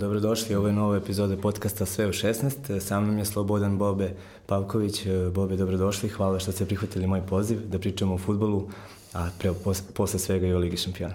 [0.00, 2.80] Dobrodošli u ovoj novoj epizode podcasta Sve u 16.
[2.80, 4.14] Sa mnom je Slobodan Bobe
[4.46, 5.06] Pavković.
[5.34, 6.08] Bobe, dobrodošli.
[6.08, 8.68] Hvala što ste prihvatili moj poziv da pričamo o futbolu,
[9.12, 11.14] a pre, pos, posle svega i o Ligi šampiona.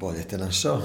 [0.00, 0.80] Bolje te našao.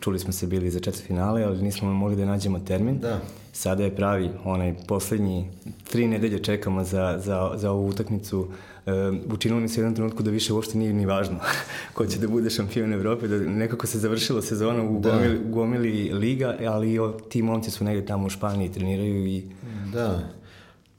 [0.00, 2.98] Čuli smo se bili za četvrt finale, ali nismo mogli da nađemo termin.
[2.98, 3.20] Da.
[3.52, 5.50] Sada je pravi, onaj poslednji,
[5.90, 8.48] tri nedelje čekamo za, za, za ovu utakmicu.
[8.86, 8.90] E,
[9.32, 11.36] učinilo mi se u jednom trenutku da više uopšte nije ni važno
[11.94, 15.10] ko će da bude šampion Evrope, da nekako se završila sezona u da.
[15.10, 19.44] gomili, gomili liga, ali o, ti momci su negde tamo u Španiji, treniraju i...
[19.92, 20.20] Da.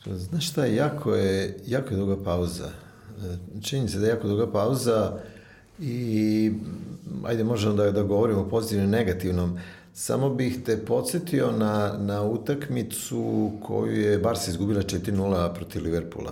[0.05, 2.69] Znaš šta, jako je, jako je duga pauza.
[3.61, 5.19] Čini se da je jako duga pauza
[5.79, 6.51] i
[7.23, 9.59] ajde možemo da, da govorimo o pozitivnom i negativnom.
[9.93, 16.31] Samo bih te podsjetio na, na utakmicu koju je Barca izgubila 4-0 protiv Liverpoola.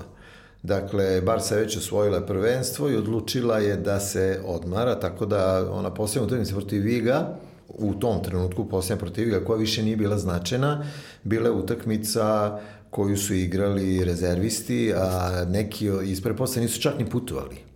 [0.63, 5.93] Dakle, Barca je već osvojila prvenstvo i odlučila je da se odmara, tako da ona
[5.93, 10.85] posljedna utakmica protiv Viga, u tom trenutku posljedna protiv Viga, koja više nije bila značena,
[11.23, 17.70] bila je utakmica koju su igrali rezervisti, a neki iz preposle nisu čak ni putovali.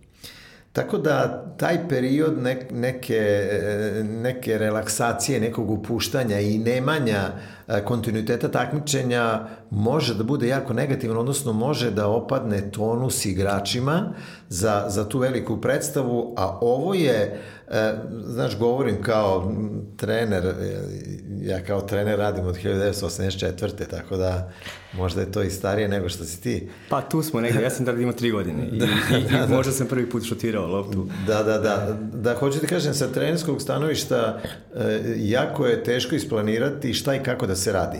[0.76, 3.48] Tako da taj period ne, neke,
[4.02, 7.20] neke relaksacije, nekog upuštanja i nemanja
[7.68, 14.12] e, kontinuiteta takmičenja može da bude jako negativan, odnosno može da opadne tonus igračima
[14.48, 17.40] za, za tu veliku predstavu, a ovo je, e,
[18.26, 19.52] znaš, govorim kao
[19.96, 20.54] trener,
[21.42, 23.86] ja kao trener radim od 1984.
[23.90, 24.52] tako da
[24.92, 26.68] možda je to i starije nego što si ti.
[26.88, 29.48] Pa tu smo negde, ja sam tada imao tri godine i, da, i, da, i
[29.48, 29.56] da.
[29.56, 31.08] možda sam prvi put šutirao loptu.
[31.26, 31.98] Da, da, da.
[32.12, 34.40] Da, hoću ti kažem, sa trenerskog stanovišta
[34.74, 37.98] e, jako je teško isplanirati šta i kako da se radi.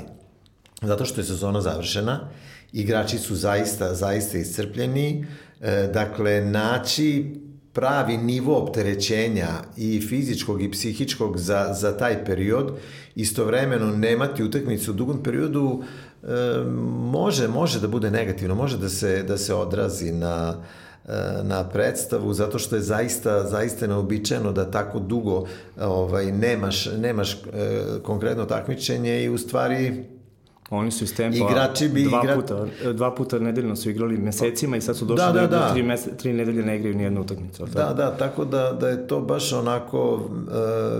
[0.82, 2.28] Zato što je sezona završena,
[2.72, 5.26] igrači su zaista, zaista iscrpljeni,
[5.60, 7.34] e, dakle, naći
[7.76, 12.72] pravi nivo opterećenja i fizičkog i psihičkog za, za taj period,
[13.14, 15.82] istovremeno nemati utakmicu u dugom periodu,
[16.22, 16.26] e,
[17.00, 20.54] može, može da bude negativno, može da se, da se odrazi na,
[21.08, 21.12] e,
[21.42, 25.46] na predstavu zato što je zaista zaista neobičajeno da tako dugo
[25.80, 27.38] ovaj nemaš nemaš e,
[28.02, 30.04] konkretno takmičenje i u stvari
[30.70, 32.34] Oni su iz tempa Igrači bi dva, igra...
[32.34, 35.72] puta, dva puta nedeljno su igrali mesecima i sad su došli da, da, da, da.
[35.72, 37.66] tri, mese, tri nedelje ne igraju nijednu utakmicu.
[37.66, 40.22] Da, da, tako da, da je to baš onako uh,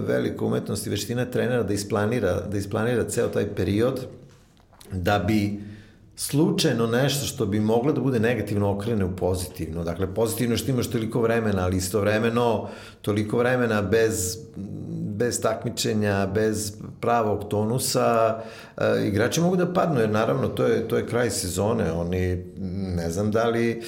[0.09, 4.07] velika umetnost i veština trenera da isplanira, da isplanira ceo taj period
[4.93, 5.61] da bi
[6.17, 9.85] slučajno nešto što bi moglo da bude negativno okrene u pozitivno.
[9.85, 12.69] Dakle, pozitivno što imaš toliko vremena, ali istovremeno
[13.03, 14.39] toliko vremena bez
[15.17, 18.41] bez takmičenja, bez pravog tonusa,
[18.77, 22.45] e, igrači mogu da padnu, jer naravno to je, to je kraj sezone, oni
[22.97, 23.83] ne znam da li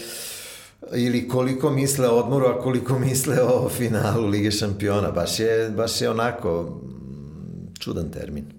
[0.94, 5.10] ili koliko misle o odmoru, a koliko misle o finalu Lige šampiona.
[5.10, 6.80] Baš je, baš je onako
[7.78, 8.57] čudan termin.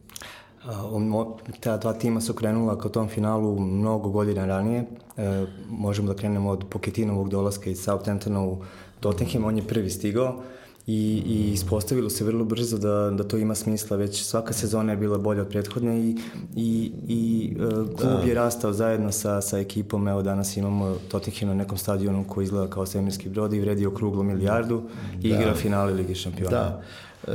[1.59, 4.85] Ta dva tima su krenula ka tom finalu mnogo godina ranije.
[5.18, 8.57] E, možemo da krenemo od Poketinovog dolaska iz Southamptona u
[9.00, 10.41] Tottenham, on je prvi stigao
[10.88, 14.97] i, i ispostavilo se vrlo brzo da, da to ima smisla, već svaka sezona je
[14.97, 16.18] bila bolja od prethodne i,
[16.56, 18.28] i, i uh, klub da.
[18.28, 22.68] je rastao zajedno sa, sa ekipom, evo danas imamo Tottenham na nekom stadionu koji izgleda
[22.68, 24.84] kao svemirski brod i vredi okruglo milijardu
[25.22, 25.36] i da.
[25.36, 26.50] igra finale Ligi šampiona.
[26.50, 26.81] Da.
[27.28, 27.31] E,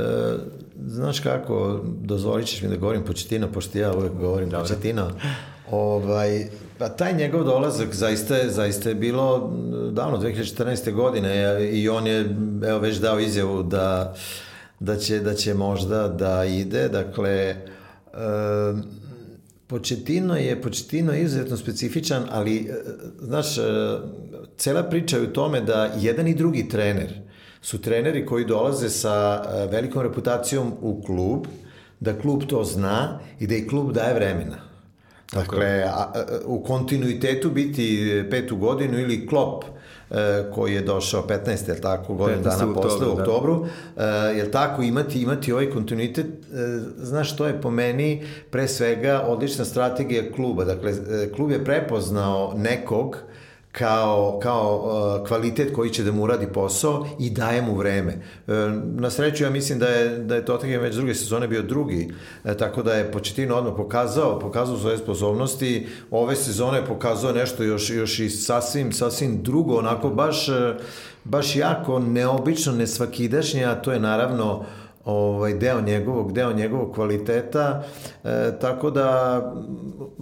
[0.87, 5.09] znaš kako, dozvolit ćeš mi da govorim Početina, pošto ja uvek govorim Početina.
[5.71, 6.47] Ovaj,
[6.77, 9.53] pa taj njegov dolazak zaista je, zaista je bilo
[9.91, 10.93] davno, 2014.
[10.93, 12.35] godine i on je
[12.67, 14.15] evo, već dao izjavu da,
[14.79, 17.55] da, će, da će možda da ide, dakle, e,
[19.67, 22.73] Početino je, Početino je izuzetno specifičan, ali, e,
[23.21, 23.61] znaš, e,
[24.57, 27.13] cela priča je u tome da jedan i drugi trener
[27.65, 31.47] su treneri koji dolaze sa e, velikom reputacijom u klub,
[31.99, 34.57] da klub to zna i da i klub daje vremena.
[35.33, 41.69] Dakle, a, a, u kontinuitetu biti petu godinu ili klop e, koji je došao 15.
[41.69, 43.65] je tako, godinu dana posle, u oktobru,
[43.95, 44.31] da.
[44.31, 46.33] E, je tako, imati, imati ovaj kontinuitet, e,
[46.97, 50.65] znaš, to je po meni pre svega odlična strategija kluba.
[50.65, 50.93] Dakle,
[51.35, 53.17] klub je prepoznao nekog
[53.77, 54.81] kao, kao
[55.19, 58.11] uh, kvalitet koji će da mu uradi posao i daje mu vreme.
[58.11, 62.13] E, na sreću ja mislim da je, da je Tottenham već druge sezone bio drugi,
[62.43, 67.89] e, tako da je Početino odmah pokazao, pokazao svoje sposobnosti, ove sezone pokazao nešto još,
[67.89, 70.47] još i sasvim, sasvim drugo, onako baš,
[71.23, 74.65] baš jako neobično, nesvakidašnje, a to je naravno
[75.05, 77.83] ovaj deo njegovog deo njegovog kvaliteta
[78.23, 79.41] e, tako da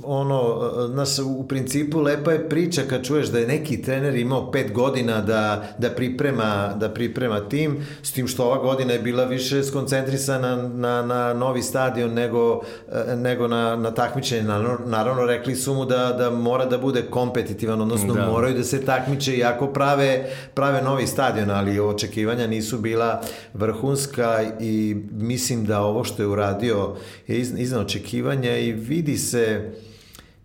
[0.03, 0.62] ono
[0.94, 5.21] nas u principu lepa je priča kad čuješ da je neki trener imao pet godina
[5.21, 10.56] da, da priprema da priprema tim s tim što ova godina je bila više skoncentrisana
[10.56, 12.62] na, na novi stadion nego,
[13.09, 14.44] e, nego na, na takmičenje
[14.85, 18.25] naravno rekli su mu da, da mora da bude kompetitivan odnosno da.
[18.25, 23.21] moraju da se takmiče iako prave, prave novi stadion ali očekivanja nisu bila
[23.53, 26.96] vrhunska i i mislim da ovo što je uradio
[27.28, 29.72] je iznad očekivanja i vidi se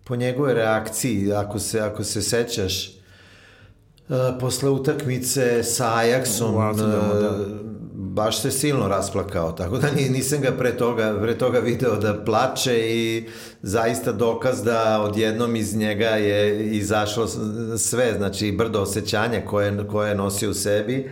[0.03, 7.45] po njegove reakciji, ako se, ako se sećaš, uh, posle utakmice sa Ajaxom, uh, da.
[7.93, 12.95] baš se silno rasplakao, tako da nisam ga pre toga, pre toga video da plače
[12.95, 13.27] i
[13.61, 17.27] zaista dokaz da odjednom iz njega je izašlo
[17.77, 21.09] sve, znači brdo osjećanja koje, koje je nosio u sebi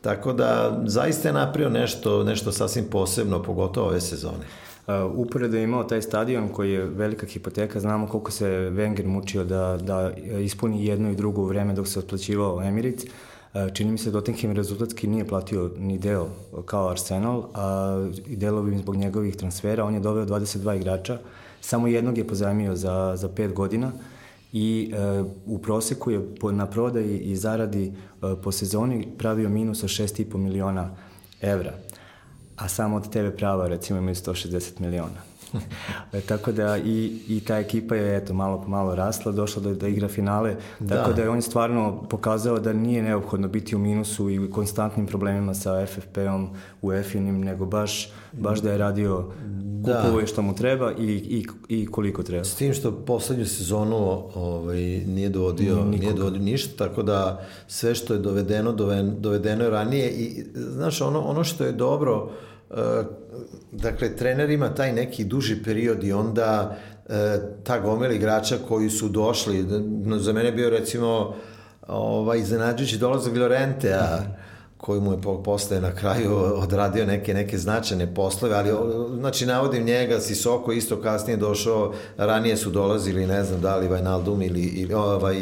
[0.00, 4.44] Tako da zaista je napravio nešto, nešto sasvim posebno, pogotovo ove sezone.
[4.86, 9.44] Uh, uporedo je imao taj stadion koji je velika hipoteka, znamo koliko se Wenger mučio
[9.44, 10.12] da, da
[10.44, 13.04] ispuni jedno i drugo vreme dok se otplaćivao Emirates.
[13.04, 16.28] Uh, čini mi se Tottenham rezultatski nije platio ni deo
[16.64, 19.84] kao Arsenal, a i delovim zbog njegovih transfera.
[19.84, 21.18] On je doveo 22 igrača,
[21.60, 23.86] samo jednog je pozajmio za, za 5 godina.
[23.86, 24.00] Uh,
[24.52, 27.92] i e, u proseku je po, na prodaji i zaradi e,
[28.42, 30.90] po sezoni pravio minus od 6,5 miliona
[31.40, 31.72] evra.
[32.56, 35.29] A samo od TV prava recimo imaju 160 miliona.
[36.28, 39.88] tako da i, i ta ekipa je eto malo po malo rasla, došla da, da
[39.88, 40.56] igra finale,
[40.88, 41.16] tako da.
[41.16, 45.86] da je on stvarno pokazao da nije neophodno biti u minusu i konstantnim problemima sa
[45.86, 46.50] FFP-om
[46.82, 49.32] u EFI-nim, nego baš, baš da je radio
[49.80, 50.02] da.
[50.02, 52.44] kupuje što mu treba i, i, i koliko treba.
[52.44, 58.14] S tim što poslednju sezonu ovaj, nije dovodio, nije dovodio ništa, tako da sve što
[58.14, 62.30] je dovedeno, dovedeno, dovedeno je ranije i znaš, ono, ono što je dobro,
[62.70, 62.76] uh,
[63.72, 67.14] dakle, trener ima taj neki duži period i onda uh,
[67.64, 69.66] ta gomela igrača koji su došli,
[70.18, 71.34] za mene bio recimo
[71.88, 74.20] ovaj, iznenađujući dolazak Llorentea,
[74.76, 78.70] koji mu je posle na kraju odradio neke neke značajne poslove, ali
[79.18, 84.42] znači navodim njega, Sisoko isto kasnije došao, ranije su dolazili, ne znam da li Vajnaldum
[84.42, 85.36] ili, ili ovaj,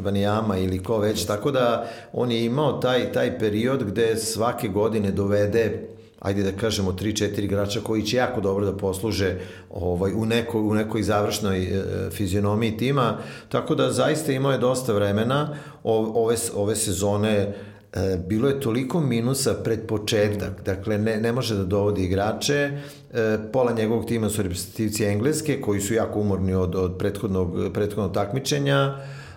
[0.00, 5.10] Vanijama ili ko već, tako da on je imao taj, taj period gde svake godine
[5.10, 5.88] dovede
[6.22, 9.38] ajde da kažemo 3-4 igrača koji će jako dobro da posluže
[9.70, 13.18] ovaj u nekoj u nekoj završnoj e, fizionomiji tima.
[13.48, 15.56] Tako da zaista imao je dosta vremena.
[15.84, 17.54] Ove ove sezone
[17.92, 22.70] E, bilo je toliko minusa pred početak, dakle ne, ne može da dovodi igrače,
[23.12, 28.14] e, pola njegovog tima su reprezentativci Engleske koji su jako umorni od, od prethodnog, prethodnog
[28.14, 28.96] takmičenja,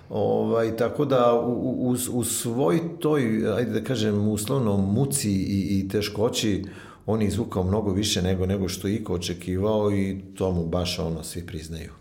[0.10, 5.88] Ovaj, tako da u, u, u svoj toj, ajde da kažem, uslovno muci i, i
[5.90, 6.66] teškoći
[7.06, 11.24] on je izvukao mnogo više nego, nego što Iko očekivao i to mu baš ono
[11.24, 11.92] svi priznaju.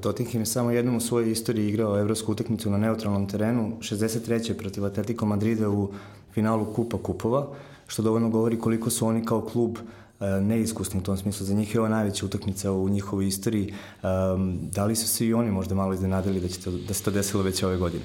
[0.00, 4.52] Tottenham je samo jednom u svojoj istoriji igrao evropsku utakmicu na neutralnom terenu, 63.
[4.54, 5.92] protiv Atletico Madrida u
[6.34, 7.48] finalu Kupa Kupova,
[7.86, 9.82] što dovoljno govori koliko su oni kao klub e,
[10.40, 11.46] neiskusni u tom smislu.
[11.46, 13.74] Za njih je ovo najveća utakmica u njihovoj istoriji.
[14.70, 17.42] Da li su se i oni možda malo iznenadili da, će da se to desilo
[17.42, 18.04] već ove godine?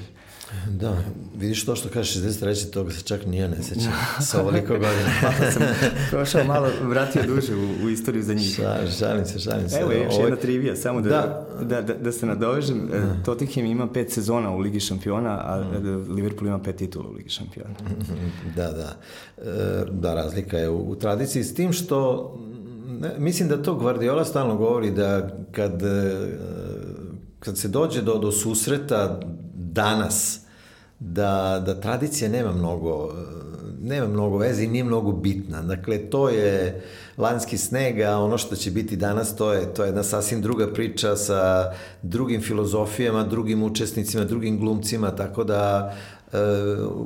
[0.69, 0.97] Da,
[1.37, 2.73] vidiš to što kaže 63.
[2.73, 3.91] toga se čak nije ne seća
[4.21, 5.09] sa ovoliko godina.
[5.23, 5.63] malo sam
[6.09, 8.55] prošao malo, vratio duže u, u istoriju za njih.
[8.55, 9.79] Šal, šalim se, šalim se.
[9.79, 10.23] Evo još Ovo...
[10.23, 12.87] jedna trivija, samo da, da, da, da, da se nadovežem.
[12.91, 13.23] Da.
[13.25, 16.13] Tottenham ima pet sezona u Ligi šampiona, a mm.
[16.13, 17.75] Liverpool ima pet titula u Ligi šampiona.
[18.55, 18.97] Da, da.
[19.37, 22.33] E, da, razlika je u, u tradiciji s tim što
[22.99, 26.11] ne, mislim da to Guardiola stalno govori da kad, e,
[27.39, 29.19] kad se dođe do, do susreta
[29.77, 30.39] danas
[30.99, 33.13] da, da tradicija nema mnogo
[33.81, 35.61] nema mnogo veze i nije mnogo bitna.
[35.61, 36.81] Dakle, to je
[37.17, 40.73] lanski sneg, a ono što će biti danas, to je, to je jedna sasvim druga
[40.73, 45.93] priča sa drugim filozofijama, drugim učesnicima, drugim glumcima, tako da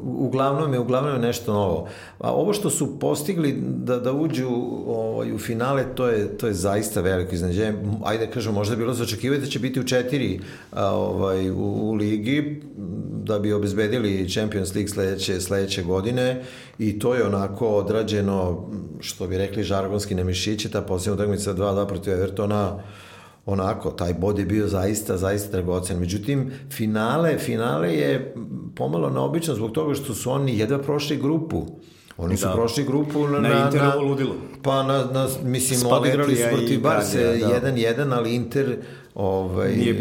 [0.03, 1.87] uglavnom je uglavnom je nešto novo.
[2.19, 4.47] A ovo što su postigli da da uđu
[4.87, 7.73] ovaj u finale to je to je zaista veliko iznenađenje.
[8.03, 10.39] Ajde da kažem možda bilo za očekivati da će biti u četiri
[10.71, 12.61] ovaj u, u ligi
[13.23, 16.43] da bi obezbedili Champions League sledeće sledeće godine
[16.79, 22.13] i to je onako odrađeno što bi rekli žargonski nemišiće ta posljednja utakmica 2-2 protiv
[22.13, 22.79] Evertona
[23.45, 25.99] onako, taj bod je bio zaista, zaista dragocen.
[25.99, 28.35] Međutim, finale, finale je
[28.75, 31.65] pomalo neobično zbog toga što su oni jedva prošli grupu.
[32.17, 32.53] Oni su da.
[32.53, 33.39] prošli grupu na...
[33.39, 34.35] Na, na Interovo ludilo.
[34.61, 38.15] Pa, na, na, mislim, Spaleti odigrali su protiv Barce 1-1, da.
[38.15, 38.77] ali Inter
[39.15, 39.93] ovaj, nije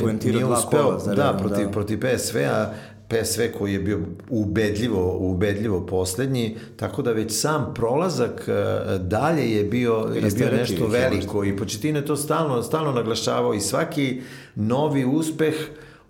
[0.42, 0.98] dva uspeo, kola.
[0.98, 1.70] Za da, protiv, da.
[1.70, 2.74] protiv PSV-a
[3.10, 8.52] PSV koji je bio ubedljivo, ubedljivo poslednji, tako da već sam prolazak e,
[8.98, 13.60] dalje je bio, je bio nešto veliko i Početino je to stalno, stalno naglašavao i
[13.60, 14.22] svaki
[14.54, 15.54] novi uspeh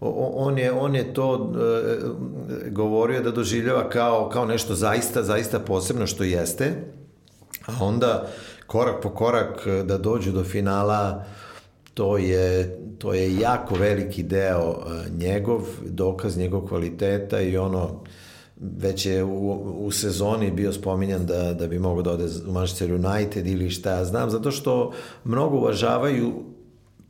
[0.00, 6.06] on je, on je to e, govorio da doživljava kao, kao nešto zaista, zaista posebno
[6.06, 6.72] što jeste,
[7.66, 8.28] a onda
[8.66, 11.24] korak po korak da dođu do finala
[11.94, 18.00] to je, to je jako veliki deo e, njegov, dokaz njegov kvaliteta i ono,
[18.56, 19.52] već je u,
[19.86, 23.90] u sezoni bio spominjan da, da bi mogao da ode u Manchester United ili šta
[23.90, 24.92] ja znam, zato što
[25.24, 26.32] mnogo uvažavaju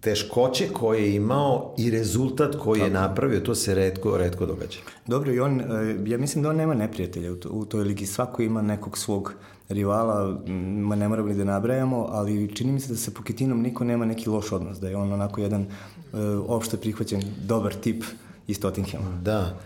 [0.00, 4.78] teškoće koje je imao i rezultat koji je napravio, to se redko, redko događa.
[5.06, 5.64] Dobro, i on, e,
[6.06, 9.34] ja mislim da on nema neprijatelja u, to, u toj ligi, svako ima nekog svog
[9.70, 10.40] rivala,
[10.82, 14.04] ma ne moramo li da nabrajamo, ali čini mi se da sa Poketinom niko nema
[14.04, 18.04] neki loš odnos, da je on onako jedan uh, opšte prihvaćen dobar tip
[18.46, 19.20] iz Tottenhama.
[19.22, 19.58] Da.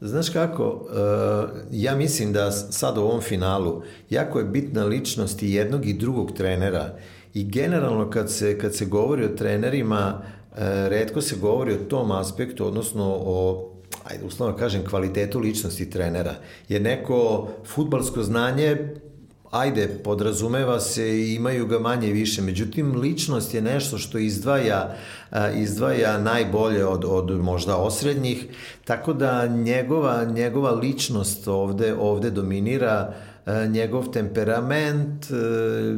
[0.00, 5.52] Znaš kako, uh, ja mislim da sad u ovom finalu jako je bitna ličnost i
[5.52, 6.94] jednog i drugog trenera
[7.34, 12.10] i generalno kad se, kad se govori o trenerima, uh, redko se govori o tom
[12.10, 13.66] aspektu, odnosno o
[14.04, 16.34] ajde uslovno kažem, kvalitetu ličnosti trenera.
[16.68, 18.94] Jer neko futbalsko znanje
[19.50, 22.42] ajde, podrazumeva se i imaju ga manje i više.
[22.42, 24.96] Međutim, ličnost je nešto što izdvaja,
[25.56, 28.46] izdvaja najbolje od, od možda osrednjih,
[28.84, 33.14] tako da njegova, njegova ličnost ovde, ovde dominira
[33.68, 35.26] njegov temperament,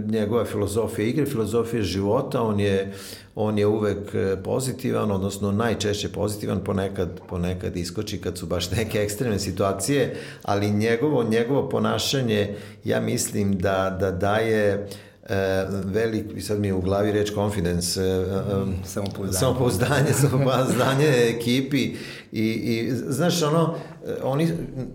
[0.07, 2.93] njegova filozofija igre, filozofija života, on je
[3.35, 8.99] on je uvek e, pozitivan, odnosno najčešće pozitivan, ponekad, ponekad iskoči kad su baš neke
[8.99, 14.87] ekstremne situacije, ali njegovo, njegovo ponašanje, ja mislim da, da daje e,
[15.85, 18.25] velik, sad mi je u glavi reč confidence, e, e,
[18.85, 21.95] samopouzdanje, samopouzdanje, samopouzdanje ekipi
[22.33, 23.75] i, i znaš ono,
[24.23, 24.49] oni,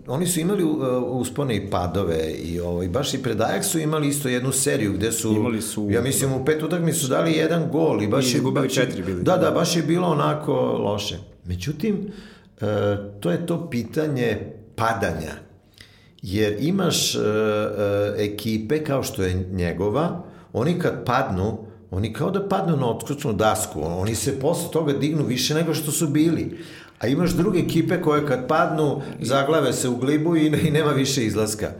[0.06, 0.64] oni su imali
[1.06, 4.92] uspone i padove i ovo, i baš i pred Ajax su imali isto jednu seriju
[4.92, 8.34] gde su, imali su ja mislim u pet utakmi su dali jedan gol i baš
[8.34, 9.22] je, baš, četiri bili.
[9.22, 11.18] Da, da, baš je bilo onako loše.
[11.44, 12.12] Međutim,
[13.20, 15.47] to je to pitanje padanja
[16.22, 20.22] Jer imaš e, e, ekipe kao što je njegova,
[20.52, 21.58] oni kad padnu,
[21.90, 25.90] oni kao da padnu na otkručnu dasku, oni se posle toga dignu više nego što
[25.90, 26.58] su bili.
[26.98, 31.24] A imaš druge ekipe koje kad padnu, zaglave se u glibu i, i nema više
[31.24, 31.70] izlaska.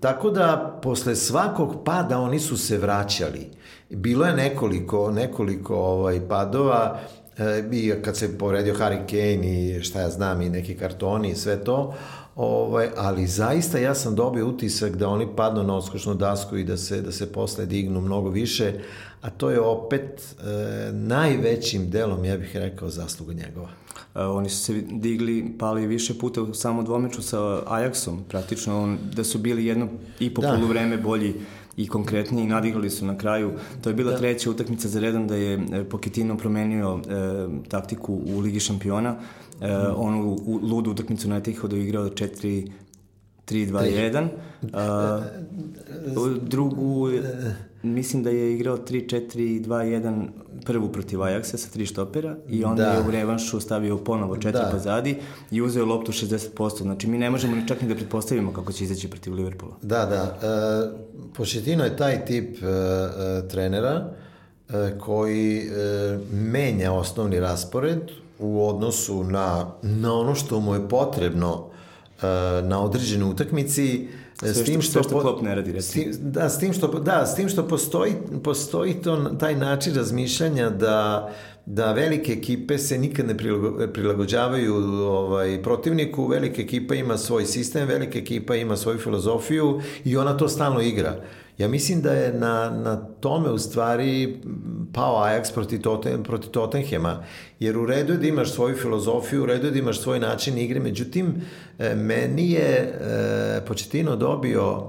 [0.00, 3.46] Tako da, posle svakog pada oni su se vraćali.
[3.90, 7.00] Bilo je nekoliko, nekoliko ovaj, padova,
[7.38, 11.34] e, i kad se povredio Harry Kane i šta ja znam i neki kartoni i
[11.34, 11.94] sve to,
[12.36, 16.76] Ovaj, ali zaista ja sam dobio utisak da oni padnu na oskošnu dasku i da
[16.76, 18.72] se, da se posle dignu mnogo više,
[19.22, 23.68] a to je opet e, najvećim delom, ja bih rekao, zasluga njegova.
[24.14, 28.98] E, oni su se digli, pali više puta u samo dvomeču sa Ajaxom, praktično on,
[29.14, 29.88] da su bili jedno
[30.20, 30.48] i po da.
[30.48, 31.34] poluvreme bolji
[31.76, 33.52] i konkretniji i nadigrali su na kraju.
[33.82, 34.18] To je bila da.
[34.18, 39.16] treća utakmica za redom da je e, Poketino promenio e, taktiku u Ligi šampiona.
[39.60, 39.94] E, mm.
[39.96, 42.70] on u, u ludu utakmicu na Etihodu igrao 4
[43.46, 44.28] 3-2-1.
[44.62, 44.70] Uh,
[46.42, 47.08] drugu,
[47.82, 50.26] mislim da je igrao 3-4-2-1
[50.64, 52.90] prvu protiv Ajaxa sa tri štopera i onda da.
[52.90, 54.70] je u revanšu stavio ponovo četiri da.
[54.72, 55.16] pozadi
[55.50, 56.82] i uzeo loptu 60%.
[56.82, 59.74] Znači mi ne možemo ni čak ni da pretpostavimo kako će izaći protiv Liverpoola.
[59.82, 60.38] Da, da.
[60.42, 64.10] E, Početino je taj tip e, e, trenera
[64.68, 68.00] e, koji e, menja osnovni raspored
[68.38, 71.66] u odnosu na, na ono što mu je potrebno
[72.22, 72.26] e,
[72.62, 74.08] na određenoj utakmici
[74.40, 76.12] sve s tim što, što, što Klopp ne radi recimo.
[76.12, 78.12] S tim, da, s tim što da, s tim što postoji
[78.44, 81.30] postoji to taj način razmišljanja da
[81.66, 83.36] da velike ekipe se nikad ne
[83.92, 84.74] prilagođavaju
[85.06, 90.48] ovaj protivniku, velika ekipa ima svoj sistem, velika ekipa ima svoju filozofiju i ona to
[90.48, 91.16] stalno igra.
[91.58, 94.42] Ja mislim da je na, na tome u stvari
[94.92, 97.24] pao Ajax proti, Toten, proti Tottenhema,
[97.60, 100.58] jer u redu je da imaš svoju filozofiju, u redu je da imaš svoj način
[100.58, 101.34] igre, međutim,
[101.78, 104.82] e, meni je e, Početino dobio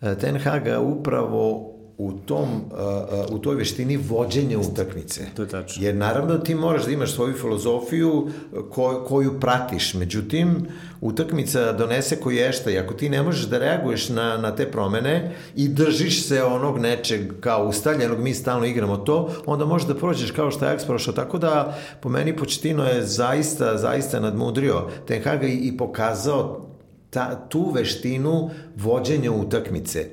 [0.00, 5.26] e, Ten Haga upravo u tom uh, u toj veštini vođenja utakmice.
[5.34, 5.84] To je tačno.
[5.84, 8.28] Jer naravno ti moraš da imaš svoju filozofiju
[8.70, 9.94] ko, koju pratiš.
[9.94, 10.66] Međutim,
[11.00, 15.68] utakmica donese koješta i ako ti ne možeš da reaguješ na, na te promene i
[15.68, 20.50] držiš se onog nečeg kao ustaljenog, mi stalno igramo to, onda možeš da prođeš kao
[20.50, 21.14] što je Ajax prošao.
[21.14, 26.66] Tako da, po meni Početino je zaista, zaista nadmudrio Ten Haga i, i pokazao
[27.10, 30.10] ta, tu veštinu vođenja utakmice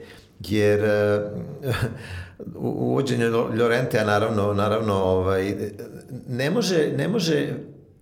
[0.49, 1.75] jer uh,
[2.55, 3.25] uvođenje
[3.57, 5.55] Ljorentea naravno, naravno ovaj,
[6.27, 7.53] ne, može, ne može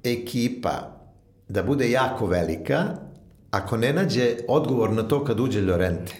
[0.03, 1.01] ekipa
[1.49, 2.85] da bude jako velika
[3.51, 6.13] ako ne nađe odgovor na to kad uđe Llorente.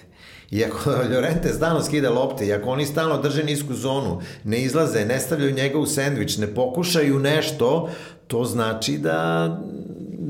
[0.51, 5.05] I ako Llorente stalno skida lopte, i ako oni stalno drže nisku zonu, ne izlaze,
[5.05, 7.89] ne stavljaju njega u sendvič, ne pokušaju nešto,
[8.27, 9.47] to znači da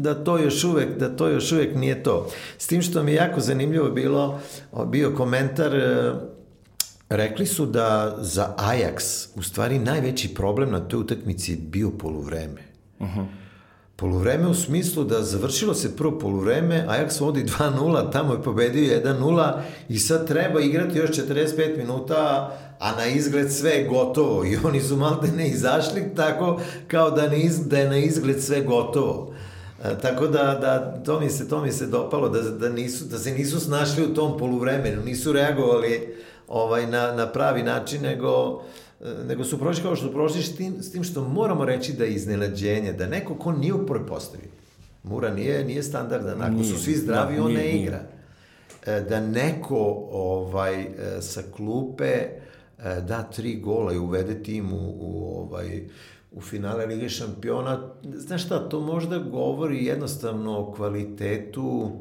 [0.01, 2.29] da to još uvek, da to još uvek nije to.
[2.58, 4.39] S tim što mi je jako zanimljivo bilo,
[4.88, 6.13] bio komentar, e,
[7.10, 12.62] rekli su da za Ajax u stvari najveći problem na toj utakmici bio poluvreme.
[13.00, 13.25] Uh -huh.
[13.96, 19.53] Poluvreme u smislu da završilo se prvo poluvreme, Ajax vodi 2-0, tamo je pobedio 1-0
[19.89, 24.81] i sad treba igrati još 45 minuta, a na izgled sve je gotovo i oni
[24.81, 29.30] su malo ne izašli tako kao da, ne iz, da je na izgled sve gotovo.
[29.83, 33.19] E, tako da, da to, mi se, to mi se dopalo, da, da, nisu, da
[33.19, 36.15] se nisu snašli u tom poluvremenu, nisu reagovali
[36.47, 38.61] ovaj, na, na pravi način, nego,
[39.01, 41.93] e, nego su prošli kao što su prošli s tim, s tim što moramo reći
[41.93, 44.43] da je iznenađenje, da neko ko nije u prvoj postavi,
[45.03, 47.97] Mura nije, nije standardan, ako su svi zdravi, da, on nije, ne igra.
[47.97, 49.01] Nije.
[49.01, 50.88] Da neko ovaj, e,
[51.21, 55.83] sa klupe e, da tri gola i uvede tim u, u ovaj,
[56.31, 61.91] u finale Lige šampiona, znaš šta, to možda govori jednostavno o kvalitetu,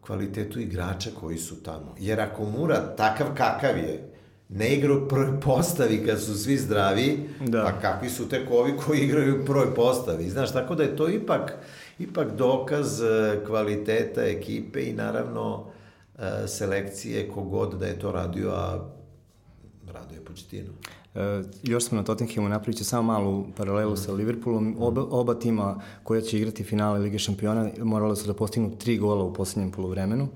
[0.00, 1.94] kvalitetu igrača koji su tamo.
[1.98, 4.12] Jer ako Mura takav kakav je,
[4.48, 7.62] ne igra u prvoj postavi kad su svi zdravi, da.
[7.62, 10.30] pa kakvi su tek ovi koji igraju u prvoj postavi.
[10.30, 11.52] Znaš, tako da je to ipak,
[11.98, 15.66] ipak dokaz e, kvaliteta ekipe i naravno
[16.18, 18.88] e, selekcije kogod da je to radio, a
[19.92, 20.72] radio je Početino.
[21.14, 24.76] E, još smo na Tottenhamu napravit će samo malu paralelu sa Liverpoolom.
[24.78, 29.24] Oba, oba tima koja će igrati finale Lige šampiona morala su da postignu tri gola
[29.24, 30.28] u poslednjem polovremenu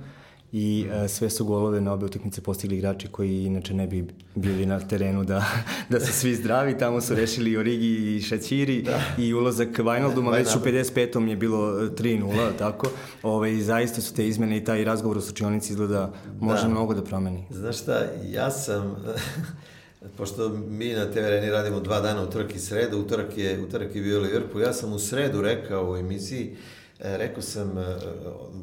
[0.53, 4.67] i e, sve su golove na obe utakmice postigli igrači koji inače ne bi bili
[4.67, 5.45] na terenu da,
[5.91, 6.79] da su svi zdravi.
[6.79, 9.01] Tamo su rešili i Origi i Šaćiri da.
[9.19, 11.29] i ulazak Vajnalduma, već u 55.
[11.29, 12.87] je bilo 3-0, tako.
[13.23, 16.69] Ove, I zaista su te izmene i taj razgovor u sučionici izgleda može da.
[16.69, 17.45] mnogo da promeni.
[17.51, 18.01] Znaš šta,
[18.33, 18.97] ja sam
[20.17, 24.03] pošto mi na TV Reni radimo dva dana utorak i sreda, utorak je, utorak je
[24.03, 26.57] bio Liverpool, ja sam u sredu rekao u emisiji,
[27.01, 27.97] e, rekao sam e,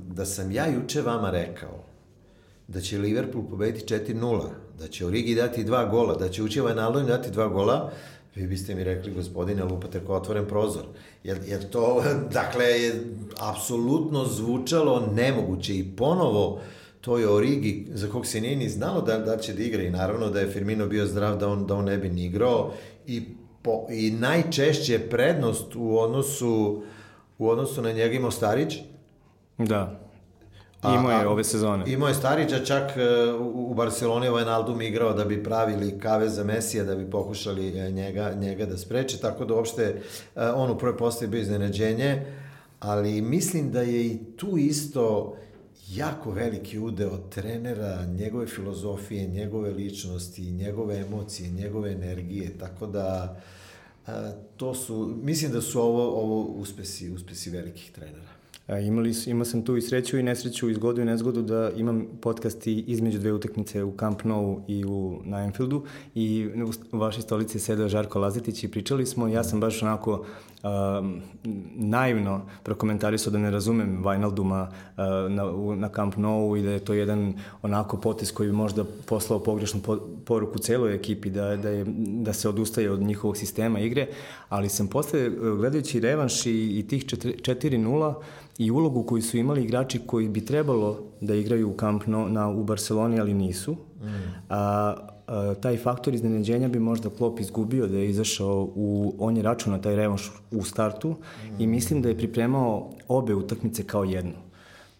[0.08, 1.84] da sam ja juče vama rekao
[2.68, 4.48] da će Liverpool pobediti 4-0,
[4.80, 7.92] da će Origi dati dva gola, da će ući Wijnaldum dati dva gola,
[8.36, 10.84] vi biste mi rekli, gospodine, lupate ko otvoren prozor.
[11.24, 13.06] Jer, jer to, dakle, je
[13.40, 19.18] apsolutno zvučalo nemoguće i ponovo, to je Origi za kog se nije ni znalo da,
[19.18, 21.86] da će da igra i naravno da je Firmino bio zdrav da on, da on
[21.86, 22.74] ne bi ni igrao
[23.08, 23.24] i,
[23.62, 26.84] po, i najčešće prednost u odnosu
[27.38, 28.78] u odnosu na njega imao Starić.
[29.58, 30.00] Da.
[30.84, 31.84] Imao je ove sezone.
[31.88, 36.44] Imao je Starića, čak e, u Barceloni ovaj Naldum igrao da bi pravili kave za
[36.44, 39.84] Mesija, da bi pokušali e, njega, njega da spreče, tako da uopšte
[40.36, 42.26] e, on u prvoj postavi bio iznenađenje,
[42.80, 45.36] ali mislim da je i tu isto
[45.90, 53.38] jako veliki udeo trenera, njegove filozofije, njegove ličnosti, njegove emocije, njegove energije, tako da
[54.58, 58.34] to su, mislim da su ovo, ovo uspesi, uspesi velikih trenera.
[58.68, 62.08] A, imali, imao sam tu i sreću i nesreću, i zgodu i nezgodu da imam
[62.22, 65.84] podcast između dve utakmice u Camp Nou i u, na Anfieldu
[66.16, 66.50] i
[66.92, 70.26] u vašoj stolici sedeo Žarko Lazetić i pričali smo, ja sam baš onako
[70.64, 71.22] um,
[71.76, 76.94] naivno prokomentarisao da ne razumem Vajnalduma uh, na, na Camp Nou i da je to
[76.94, 81.86] jedan onako potes koji bi možda poslao pogrešnu po, poruku celoj ekipi da, da, je,
[81.98, 84.08] da se odustaje od njihovog sistema igre,
[84.50, 88.14] ali sam posle gledajući revanš i, i tih 4-0
[88.58, 92.50] i ulogu koju su imali igrači koji bi trebalo da igraju u Camp Nou na,
[92.50, 93.74] u Barceloni, ali nisu.
[93.74, 94.08] Mm.
[94.50, 94.96] A,
[95.62, 99.96] taj faktor iznenađenja bi možda Klopp izgubio da je izašao u, on je računao taj
[99.96, 101.62] revanš u startu mm.
[101.62, 104.34] i mislim da je pripremao obe utakmice kao jednu.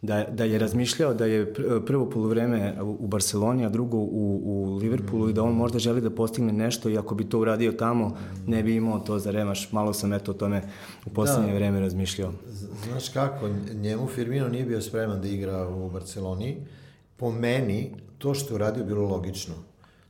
[0.02, 1.54] Da, da je razmišljao da je
[1.86, 5.30] prvo polovreme u Barceloni, a drugo u, u Liverpoolu mm.
[5.30, 8.18] i da on možda želi da postigne nešto i ako bi to uradio tamo,
[8.48, 9.72] ne bi imao to za remaš.
[9.72, 10.62] Malo sam eto o tome
[11.06, 11.56] u poslednje da.
[11.56, 12.32] vreme razmišljao.
[12.90, 16.58] Znaš kako, njemu Firmino nije bio spreman da igra u Barceloni.
[17.18, 19.54] Po meni, to što je uradio bilo logično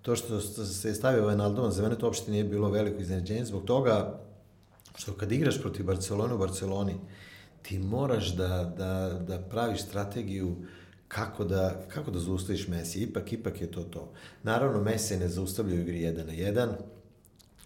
[0.03, 4.19] to što se stavio Wijnaldum, za mene to uopšte nije bilo veliko iznenađenje, zbog toga
[4.95, 6.95] što kad igraš protiv Barcelona u Barceloni,
[7.61, 10.55] ti moraš da, da, da praviš strategiju
[11.07, 13.03] kako da, kako da zaustaviš Messi.
[13.03, 14.11] Ipak, ipak je to to.
[14.43, 16.33] Naravno, Messi ne zaustavlja u igri 1 na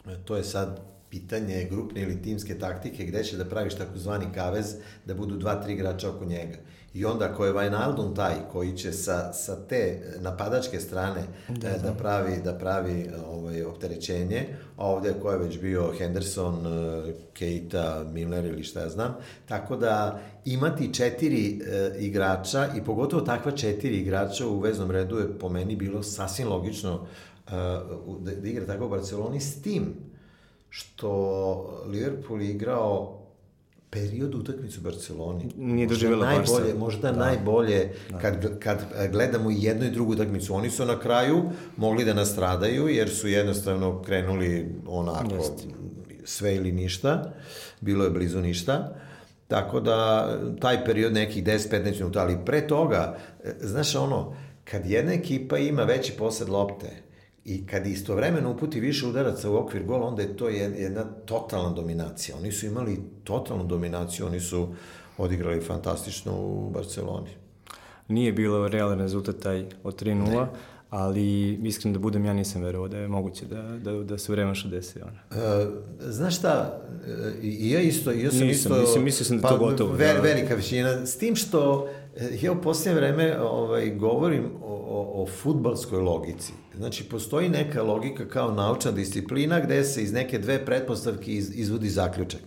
[0.06, 0.17] 1.
[0.26, 5.13] To je sad pitanje grupne ili timske taktike gde će da praviš takozvani kavez da
[5.13, 6.58] budu dva, tri igrača oko njega.
[6.98, 11.78] I onda ako je Wijnaldum taj koji će sa, sa te napadačke strane da, da.
[11.78, 14.46] da pravi, da pravi ovaj, opterećenje,
[14.78, 16.66] a ovde ko je već bio Henderson,
[17.34, 23.52] Keita, Milner ili šta ja znam, tako da imati četiri e, igrača i pogotovo takva
[23.52, 27.08] četiri igrača u veznom redu je po meni bilo sasvim logično
[27.48, 27.52] e,
[28.20, 29.96] da, da igra tako u Barceloni s tim
[30.70, 33.27] što Liverpool je igrao
[33.89, 35.50] period utakmicu u Barceloni.
[35.58, 36.80] Nije doživjela najbolje, Barca.
[36.80, 37.19] Možda da.
[37.19, 38.19] najbolje da.
[38.19, 38.80] kad, kad
[39.12, 40.56] gledamo jednu i drugu utakmicu.
[40.56, 41.43] Oni su na kraju
[41.78, 45.67] mogli da nastradaju jer su jednostavno krenuli onako Jest.
[46.23, 47.34] sve ili ništa.
[47.82, 48.95] Bilo je blizu ništa.
[49.47, 50.30] Tako da,
[50.62, 55.84] taj period nekih 10-15 minuta, ali pre toga, e, znaš ono, kad jedna ekipa ima
[55.84, 57.07] veći posed lopte,
[57.48, 62.38] I kad istovremeno uputi više udaraca u okvir gola, onda je to jedna totalna dominacija.
[62.38, 64.68] Oni su imali totalnu dominaciju, oni su
[65.18, 67.30] odigrali fantastično u Barceloni.
[68.08, 70.48] Nije bilo realan rezultat taj od 3-0,
[70.90, 74.56] ali iskreno da budem, ja nisam verovao da je moguće da, da, da se vreme
[74.56, 75.00] što desi.
[75.02, 75.44] Ona.
[75.44, 75.68] E,
[76.00, 78.82] znaš šta, e, i ja isto, ja sam nisam, isto...
[78.82, 79.94] Mislim, mislio sam da pa, to gotovo.
[79.94, 84.74] Ve, da, velika većina, s tim što e, ja u posljednje vreme ovaj, govorim o,
[84.74, 86.54] o, o futbalskoj logici.
[86.78, 91.90] Znači, postoji neka logika kao naučna disciplina gde se iz neke dve pretpostavke iz, izvodi
[91.90, 92.42] zaključak.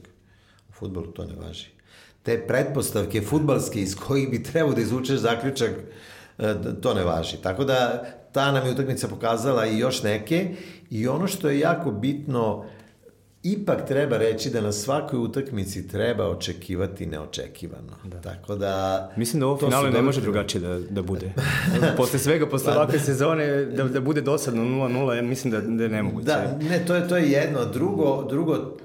[0.69, 1.67] U futbolu to ne važi.
[2.23, 5.71] Te pretpostavke futbalske iz kojih bi trebao da izvučeš zaključak,
[6.39, 7.37] e, to ne važi.
[7.43, 10.55] Tako da, ta nam je utakmica pokazala i još neke
[10.91, 12.65] i ono što je jako bitno,
[13.43, 17.97] ipak treba reći da na svakoj utakmici treba očekivati neočekivano.
[18.05, 18.21] Da.
[18.21, 19.11] Tako da...
[19.17, 21.33] Mislim da ovo finale ne može drugačije da, da bude.
[21.97, 25.83] posle svega, posle pa, ovakve sezone, da, da bude dosadno 0-0, ja mislim da, da
[25.83, 26.27] je nemoguće.
[26.27, 27.65] Da, ne, to je, to je jedno.
[27.65, 28.77] Drugo, drugo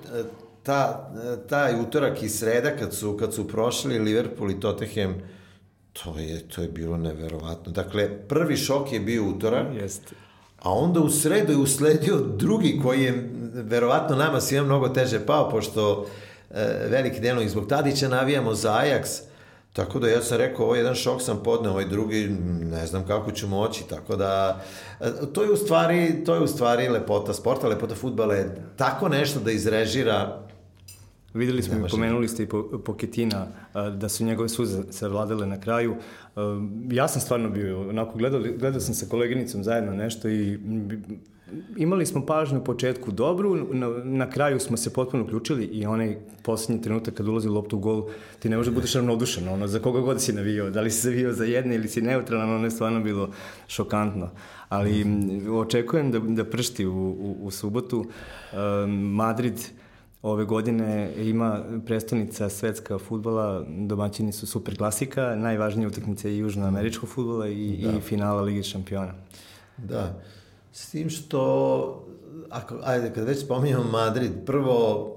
[0.64, 1.12] ta,
[1.50, 5.16] taj utorak i sreda kad su, kad su prošli Liverpool i Tottenham,
[6.04, 7.72] to je, to je bilo neverovatno.
[7.72, 10.16] Dakle, prvi šok je bio utorak, Jeste.
[10.66, 15.50] A onda u sredu je usledio drugi koji je verovatno nama svima mnogo teže pao,
[15.50, 16.06] pošto
[16.52, 19.22] e, veliki delno zbog Tadića navijamo za Ajax,
[19.76, 22.28] Tako da ja sam rekao, ovo jedan šok sam podneo, ovaj drugi
[22.72, 24.62] ne znam kako ću moći, tako da
[25.00, 29.10] e, to je u stvari, to je u stvari lepota sporta, lepota futbala je tako
[29.10, 30.45] nešto da izrežira
[31.36, 32.48] Videli smo, i pomenuli ste i
[32.86, 35.96] Poketina, da su njegove suze se vladale na kraju.
[36.92, 40.60] Ja sam stvarno bio, onako, gledao, gledao sam sa koleginicom zajedno nešto i
[41.78, 46.18] imali smo pažnju u početku dobru, na, na kraju smo se potpuno uključili i onaj
[46.44, 48.04] poslednji trenutak kad ulazi loptu u gol,
[48.40, 51.02] ti ne možeš da budeš ravnodušan, ono, za koga god si navio, da li si
[51.02, 53.30] zavio za jedne ili si neutralan, ono je stvarno bilo
[53.68, 54.30] šokantno.
[54.70, 55.06] Ali
[55.52, 58.06] očekujem da, da pršti u, u, u subotu.
[58.88, 59.72] Madrid
[60.26, 67.48] ove godine ima predstavnica svetska futbola, domaćini su super klasika, najvažnija utakmica je južnoameričkog futbola
[67.48, 67.92] i, da.
[67.92, 69.14] i finala Lige šampiona.
[69.78, 70.22] Da,
[70.74, 72.06] s tim što,
[72.50, 75.08] ako, ajde, kad već spominjamo Madrid, prvo,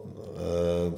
[0.86, 0.92] uh,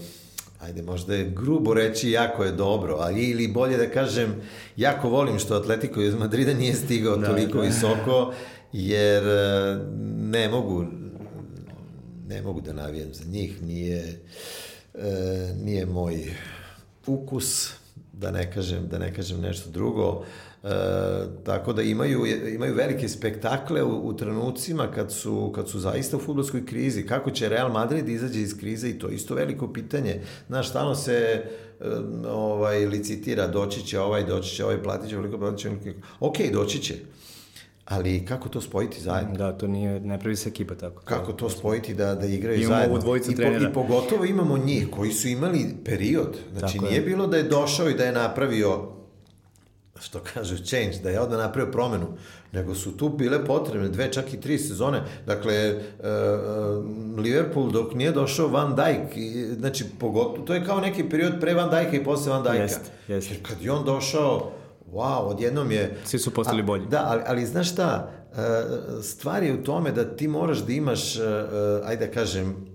[0.61, 4.35] ajde, možda je grubo reći jako je dobro, ali ili bolje da kažem,
[4.77, 7.65] jako volim što Atletico iz Madrida nije stigao da, toliko da.
[7.65, 8.33] visoko,
[8.73, 9.83] jer uh,
[10.19, 10.85] ne mogu,
[12.31, 14.21] ne mogu da navijam za njih, nije,
[14.95, 16.35] e, nije moj
[17.07, 17.73] ukus,
[18.13, 20.25] da ne kažem, da ne kažem nešto drugo.
[20.65, 20.69] E,
[21.45, 26.21] tako da imaju, imaju velike spektakle u, u trenucima kad su, kad su zaista u
[26.21, 27.07] futbolskoj krizi.
[27.07, 30.21] Kako će Real Madrid izađe iz krize i to je isto veliko pitanje.
[30.49, 31.85] Znaš, stalno se e,
[32.29, 36.07] ovaj, licitira, doći će ovaj, doći će ovaj, platit će veliko, platit će veliko.
[36.21, 36.95] Ok, doći će
[37.91, 39.37] Ali kako to spojiti zajedno?
[39.37, 41.03] Da, to nije, ne pravi se ekipa tako.
[41.05, 42.87] Kako to spojiti da, da igraju imamo zajedno?
[42.87, 43.69] Imamo dvojica trenera.
[43.69, 46.37] I, I pogotovo imamo njih koji su imali period.
[46.59, 47.07] Znači tako nije je.
[47.07, 48.89] bilo da je došao i da je napravio
[50.01, 52.07] što kažu change, da je odmah napravio promenu,
[52.53, 55.03] nego su tu bile potrebne dve, čak i tri sezone.
[55.27, 56.05] Dakle, uh,
[57.19, 59.25] Liverpool dok nije došao Van Dijk,
[59.59, 62.63] znači pogotovo, to je kao neki period pre Van Dijka i posle Van Dijka.
[62.63, 63.31] Jest, jest.
[63.31, 64.53] Jer kad je on došao,
[64.93, 65.97] wow, odjednom je...
[66.05, 66.87] Svi su postali bolji.
[66.87, 71.17] Da, ali, ali znaš šta, e, stvar je u tome da ti moraš da imaš,
[71.17, 72.67] e, e, ajde da kažem,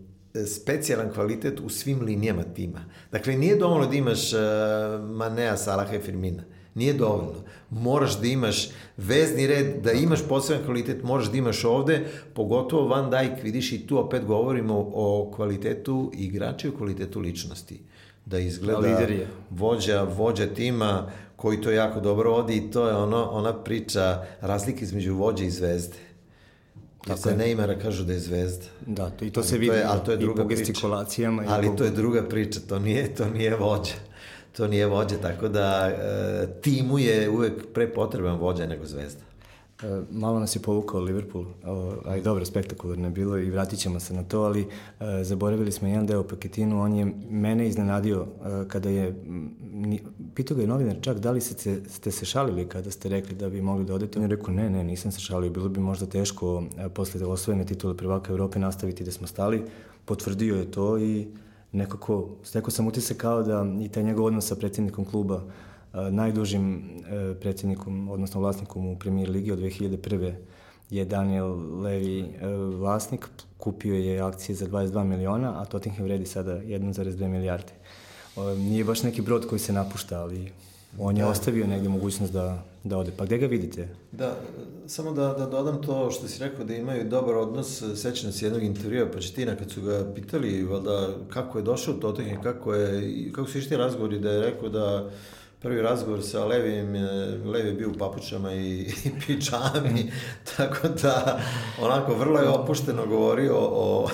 [0.48, 2.86] specijalan kvalitet u svim linijama tima.
[3.12, 4.32] Dakle, nije dovoljno da imaš
[5.02, 6.44] Manea, Salaha i Firmina.
[6.76, 7.44] Nije dovoljno.
[7.70, 13.10] Moraš da imaš vezni red, da imaš poseban kvalitet, moraš da imaš ovde, pogotovo Van
[13.10, 17.82] Dijk, vidiš i tu opet govorimo o kvalitetu igrača i o kvalitetu ličnosti.
[18.26, 18.98] Da izgleda
[19.50, 24.84] vođa, vođa tima, koji to jako dobro vodi i to je ono, ona priča razlike
[24.84, 25.98] između vođe i zvezde.
[27.08, 28.66] Tako se Neymara kažu da je zvezda.
[28.86, 30.50] Da, to, i to ali se vidi to je, ali to je druga i po
[30.50, 31.44] gestikulacijama.
[31.48, 33.94] Ali to je druga priča, to nije, to nije vođa.
[34.58, 39.25] to nije vođa, tako da e, timu je uvek pre potreban vođa nego zvezda.
[39.84, 41.46] E, malo nas je povukao Liverpool,
[42.06, 45.88] aj dobro, spektakularno je bilo i vratit ćemo se na to, ali e, zaboravili smo
[45.88, 49.24] jedan deo Paketinu, on je mene iznenadio e, kada je,
[50.36, 53.50] pitao ga je novinar čak da li ste, ste se šalili kada ste rekli da
[53.50, 56.06] bi mogli da odete, on je rekao ne, ne, nisam se šalio, bilo bi možda
[56.06, 59.64] teško posle osvojene titule prvaka Evrope nastaviti da smo stali,
[60.06, 61.28] potvrdio je to i
[61.72, 65.42] nekako, stekao sam utisak kao da i taj njegov odnos sa predsjednikom kluba
[66.12, 70.34] najdužim e, predsjednikom, odnosno vlasnikom u premijer ligi od 2001
[70.90, 76.52] je Daniel Levy e, vlasnik, kupio je akcije za 22 miliona, a Tottenham vredi sada
[76.52, 77.74] 1,2 milijarde.
[78.58, 80.52] Nije baš neki brod koji se napušta, ali
[81.00, 81.30] on je da.
[81.30, 83.12] ostavio negde mogućnost da, da ode.
[83.18, 83.88] Pa gde ga vidite?
[84.12, 84.36] Da,
[84.88, 88.64] samo da, da dodam to što si rekao da imaju dobar odnos, sećam se jednog
[88.64, 93.58] intervjua Početina kad su ga pitali valjda, kako je došao Tottenham, kako, je, kako su
[93.58, 95.10] išti razgovori da je rekao da
[95.66, 96.96] prvi razgovor sa Levim,
[97.46, 100.12] Levi je bio u papučama i, i pičami,
[100.58, 101.40] tako da
[101.82, 104.10] onako vrlo je opušteno govorio o,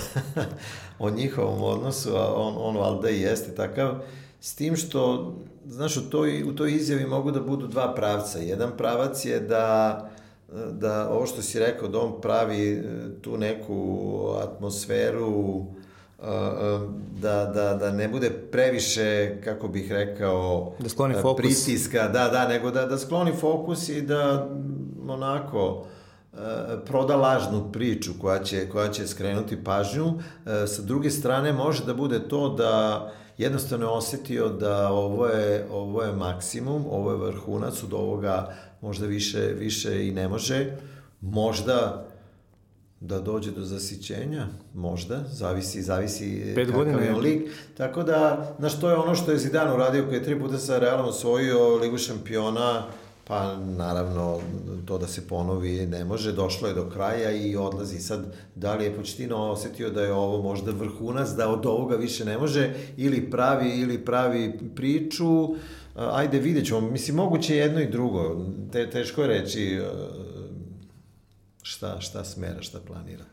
[0.99, 3.95] o njihovom odnosu, a on, on valjda i jeste takav,
[4.39, 5.33] s tim što,
[5.65, 8.39] znaš, u toj, u toj izjavi mogu da budu dva pravca.
[8.39, 10.09] Jedan pravac je da
[10.71, 12.83] da ovo što si rekao, da on pravi e,
[13.21, 14.07] tu neku
[14.43, 15.65] atmosferu
[17.21, 21.37] da, da, da ne bude previše, kako bih rekao, da skloni fokus.
[21.37, 24.49] pritiska, da, da, nego da, da skloni fokus i da
[25.07, 25.85] onako
[26.85, 30.13] proda lažnu priču koja će, koja će skrenuti pažnju.
[30.67, 36.03] Sa druge strane, može da bude to da jednostavno je osetio da ovo je, ovo
[36.03, 40.77] je maksimum, ovo je vrhunac, od ovoga možda više, više i ne može.
[41.21, 42.05] Možda
[43.01, 47.49] da dođe do zasićenja, možda, zavisi, zavisi Pet kakav je lik.
[47.77, 50.79] Tako da, znaš, to je ono što je Zidane uradio koji je tri puta sa
[50.79, 52.83] Realom osvojio Ligu šampiona,
[53.27, 54.39] pa naravno
[54.85, 57.99] to da se ponovi ne može, došlo je do kraja i odlazi.
[57.99, 62.25] Sad, da li je Početino osetio da je ovo možda vrhunac, da od ovoga više
[62.25, 65.55] ne može, ili pravi, ili pravi priču,
[65.95, 66.81] ajde vidjet ćemo.
[66.81, 68.45] Mislim, moguće jedno i drugo.
[68.71, 69.79] Te, teško je reći
[71.61, 73.23] šta, šta smera, šta planira.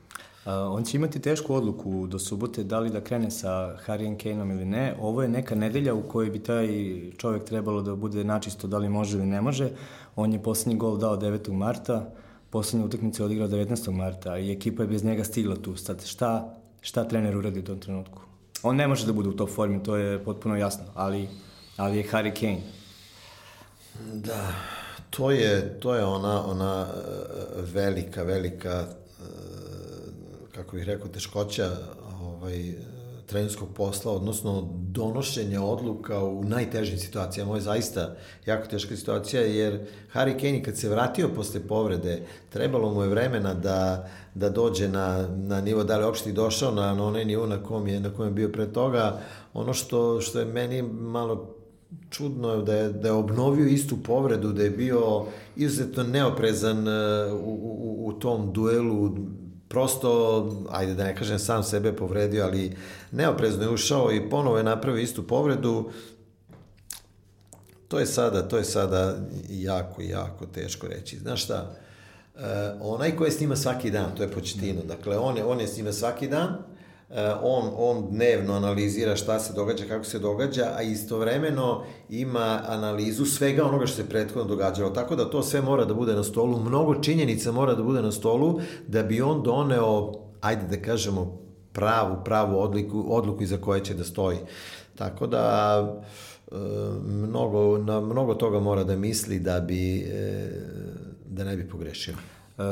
[0.49, 4.51] Uh, on će imati tešku odluku do subote da li da krene sa Harry Kaneom
[4.51, 4.97] ili ne.
[5.01, 6.69] Ovo je neka nedelja u kojoj bi taj
[7.17, 9.71] čovek trebalo da bude načisto da li može ili ne može.
[10.17, 11.53] On je poslednji gol dao 9.
[11.53, 12.11] marta,
[12.51, 13.91] poslednju utakmicu je odigrao 19.
[13.91, 15.77] marta i ekipa je bez njega stigla tu.
[15.77, 18.23] Sad šta, šta trener uradi u tom trenutku?
[18.63, 21.29] On ne može da bude u top formi, to je potpuno jasno, ali,
[21.77, 22.63] ali je Harry Kane.
[24.15, 24.53] Da,
[25.11, 29.25] To je, to je ona, ona e, velika, velika, e,
[30.55, 31.71] kako bih rekao, teškoća
[32.23, 32.75] ovaj,
[33.29, 37.51] trenerskog posla, odnosno donošenja odluka u najtežim situacijama.
[37.51, 38.17] Ovo je zaista
[38.47, 39.81] jako teška situacija, jer
[40.15, 45.29] Harry Kane kad se vratio posle povrede, trebalo mu je vremena da, da dođe na,
[45.37, 48.25] na nivo, da li uopšte došao na, na onaj nivo na kom je, na kom
[48.25, 49.21] je bio pre toga.
[49.55, 51.58] Ono što, što je meni malo
[52.11, 57.33] čudno je da je, da je obnovio istu povredu, da je bio izuzetno neoprezan e,
[57.33, 59.17] u, u, u tom duelu,
[59.69, 62.77] prosto, ajde da ne kažem sam sebe povredio, ali
[63.13, 65.91] neoprezno je ušao i ponovo je napravio istu povredu.
[67.89, 69.17] To je sada, to je sada
[69.49, 71.19] jako, jako teško reći.
[71.19, 71.77] Znaš šta,
[72.35, 72.41] uh,
[72.81, 75.69] onaj ko je s njima svaki dan, to je Početino, dakle on je, on je
[75.69, 76.59] s njima svaki dan,
[77.43, 83.65] on, on dnevno analizira šta se događa, kako se događa, a istovremeno ima analizu svega
[83.65, 84.91] onoga što se prethodno događalo.
[84.91, 88.13] Tako da to sve mora da bude na stolu, mnogo činjenica mora da bude na
[88.13, 91.39] stolu da bi on doneo, ajde da kažemo,
[91.73, 94.39] pravu, pravu odliku, odluku iza koje će da stoji.
[94.95, 95.83] Tako da
[96.53, 96.55] eh,
[97.05, 100.51] mnogo, na mnogo toga mora da misli da bi eh,
[101.27, 102.15] da ne bi pogrešio.
[102.59, 102.65] Uh,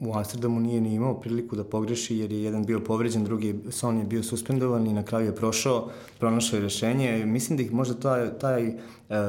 [0.00, 3.98] u, Amsterdamu nije ni imao priliku da pogreši jer je jedan bio povređen, drugi Son
[3.98, 7.26] je bio suspendovan i na kraju je prošao, pronašao je rešenje.
[7.26, 8.74] Mislim da ih možda taj, taj, e,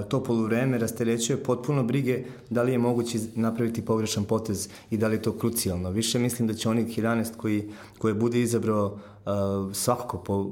[0.09, 5.15] to poluvreme rasterećuje potpuno brige da li je moguće napraviti pogrešan potez i da li
[5.15, 5.89] je to krucijalno.
[5.89, 10.51] Više mislim da će onih 11 koji, koje bude izabrao uh, svakako po,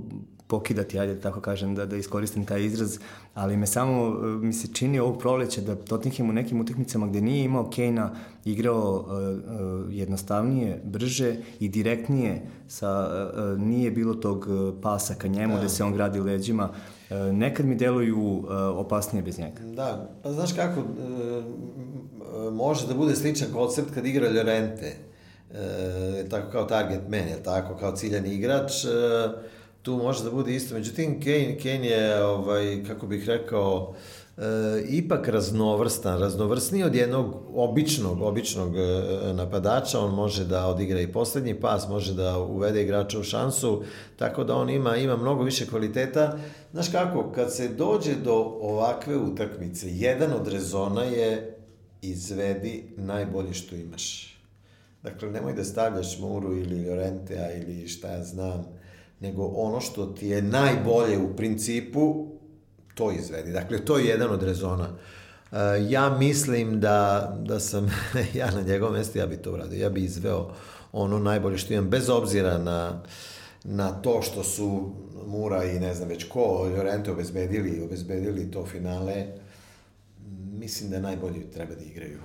[0.49, 2.97] pokidati, ajde da tako kažem, da, da iskoristim taj izraz,
[3.33, 7.21] ali me samo, e, mi se čini ovog proleća da Tottenham u nekim utakmicama gde
[7.21, 8.11] nije imao Kejna
[8.45, 14.47] igrao uh, uh, jednostavnije, brže i direktnije, sa, uh, nije bilo tog
[14.81, 15.59] pasa ka njemu da.
[15.59, 16.69] gde se on gradi leđima,
[17.31, 19.61] nekad mi deluju opasnije bez njega.
[19.75, 20.81] Da, pa znaš kako,
[22.51, 24.95] može da bude sličan koncept kad igra Llorente,
[26.29, 28.71] tako kao target man, je tako, kao ciljani igrač,
[29.81, 30.75] tu može da bude isto.
[30.75, 33.93] Međutim, Kane, Kane je, ovaj, kako bih rekao,
[34.37, 34.41] e,
[34.89, 41.59] ipak raznovrstan, raznovrsniji od jednog običnog, običnog e, napadača, on može da odigra i poslednji
[41.59, 43.83] pas, može da uvede igrača u šansu,
[44.15, 46.37] tako da on ima, ima mnogo više kvaliteta.
[46.71, 51.55] Znaš kako, kad se dođe do ovakve utakmice, jedan od rezona je
[52.01, 54.35] izvedi najbolje što imaš.
[55.03, 58.78] Dakle, nemoj da stavljaš Muru ili Llorentea ili šta ja znam,
[59.19, 62.27] nego ono što ti je najbolje u principu,
[62.95, 63.51] to izvedi.
[63.51, 64.89] Dakle, to je jedan od rezona.
[64.89, 65.57] Uh,
[65.89, 67.91] ja mislim da, da sam
[68.39, 69.81] ja na njegovom mestu, ja bi to uradio.
[69.81, 70.51] Ja bi izveo
[70.91, 73.01] ono najbolje što imam, bez obzira na,
[73.63, 74.91] na to što su
[75.27, 79.25] Mura i ne znam već ko, Llorente obezbedili, obezbedili to finale,
[80.59, 82.19] mislim da najbolji treba da igraju.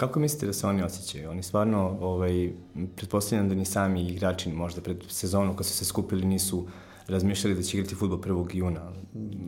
[0.00, 1.30] Kako mislite da se oni osjećaju?
[1.30, 2.52] Oni stvarno, ovaj,
[2.96, 6.66] pretpostavljam da ni sami igrači možda pred sezonu kad su se skupili nisu
[7.08, 8.56] razmišljali da će igrati futbol 1.
[8.56, 8.92] juna.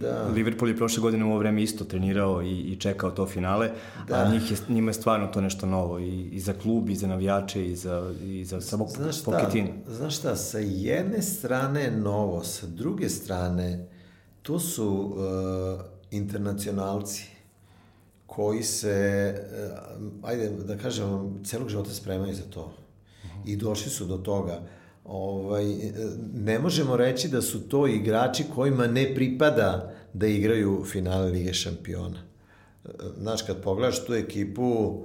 [0.01, 0.29] Da.
[0.35, 3.71] Liverpool je prošle godine u ovo vreme isto trenirao i, i čekao to finale,
[4.09, 4.15] da.
[4.15, 7.07] a njih je, njima je stvarno to nešto novo i, i za klub, i za
[7.07, 9.69] navijače, i za, i za samog znaš Pochettino.
[9.87, 13.89] Znaš šta, sa jedne strane novo, sa druge strane,
[14.43, 17.32] to su uh, internacionalci
[18.37, 19.71] koji se, eh,
[20.23, 22.73] ajde da kažem, celog života spremaju za to.
[23.47, 24.63] I došli su do toga.
[25.05, 25.93] Ovaj, eh,
[26.35, 32.19] ne možemo reći da su to igrači kojima ne pripada da igraju finale Lige šampiona.
[32.85, 35.05] Eh, znaš, kad pogledaš tu ekipu,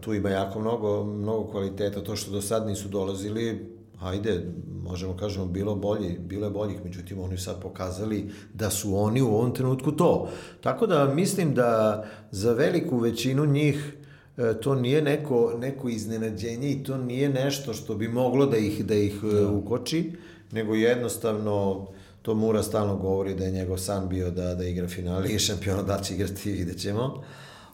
[0.00, 2.04] tu ima jako mnogo, mnogo kvaliteta.
[2.04, 4.46] To što do sad nisu dolazili, ajde,
[4.82, 9.28] možemo kažemo, bilo bolji, bilo je boljih, međutim oni sad pokazali da su oni u
[9.28, 10.28] ovom trenutku to.
[10.60, 13.94] Tako da mislim da za veliku većinu njih
[14.36, 18.84] e, to nije neko, neko iznenađenje i to nije nešto što bi moglo da ih,
[18.84, 19.48] da ih e, da.
[19.48, 20.12] ukoči,
[20.52, 21.86] nego jednostavno
[22.22, 25.82] to Mura stalno govori da je njegov san bio da, da igra finale i šampiona,
[25.82, 27.22] da će igrati, vidjet ćemo.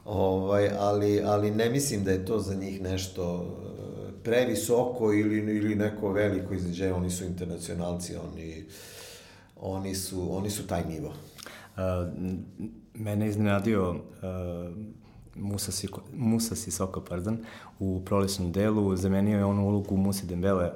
[0.04, 3.46] Ovaj, ali, ali ne mislim da je to za njih nešto
[4.24, 8.64] previsoko ili, ili neko veliko izneđenje, oni su internacionalci, oni,
[9.60, 11.08] oni, su, oni su taj nivo.
[11.08, 11.82] Uh,
[12.94, 13.96] mene iznenadio uh,
[15.34, 17.38] Musa, Siko, Musa Sisoko, pardon,
[17.78, 20.72] u prolesnom delu, zamenio je onu ulogu Musi Dembele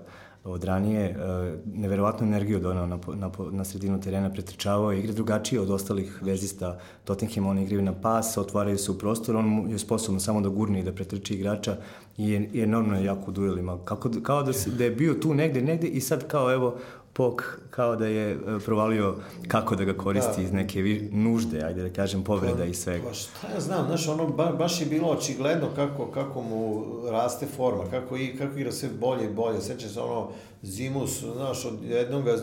[0.49, 5.71] od ranije, uh, neverovatnu energiju donao na, na, na sredinu terena, pretrčavao igra drugačije od
[5.71, 10.41] ostalih vezista Tottenham, oni igraju na pas, otvaraju se u prostor, on je sposobno samo
[10.41, 11.77] da gurne i da pretrči igrača
[12.19, 13.79] i, enormno je jako u duelima.
[13.85, 16.77] Kako, kao da, se, da je bio tu negde, negde i sad kao evo
[17.19, 19.15] Pok kao da je e, provalio
[19.49, 20.43] kako da ga koristi da.
[20.43, 23.05] iz neke nužde, ajde da kažem, povreda pa, i svega.
[23.09, 27.47] Pa šta ja znam, znaš, ono ba, baš je bilo očigledno kako, kako mu raste
[27.57, 29.61] forma, kako, i, kako igra sve bolje i bolje.
[29.61, 30.31] Seća se ono,
[30.63, 32.37] Zimus, znaš, od jednog ga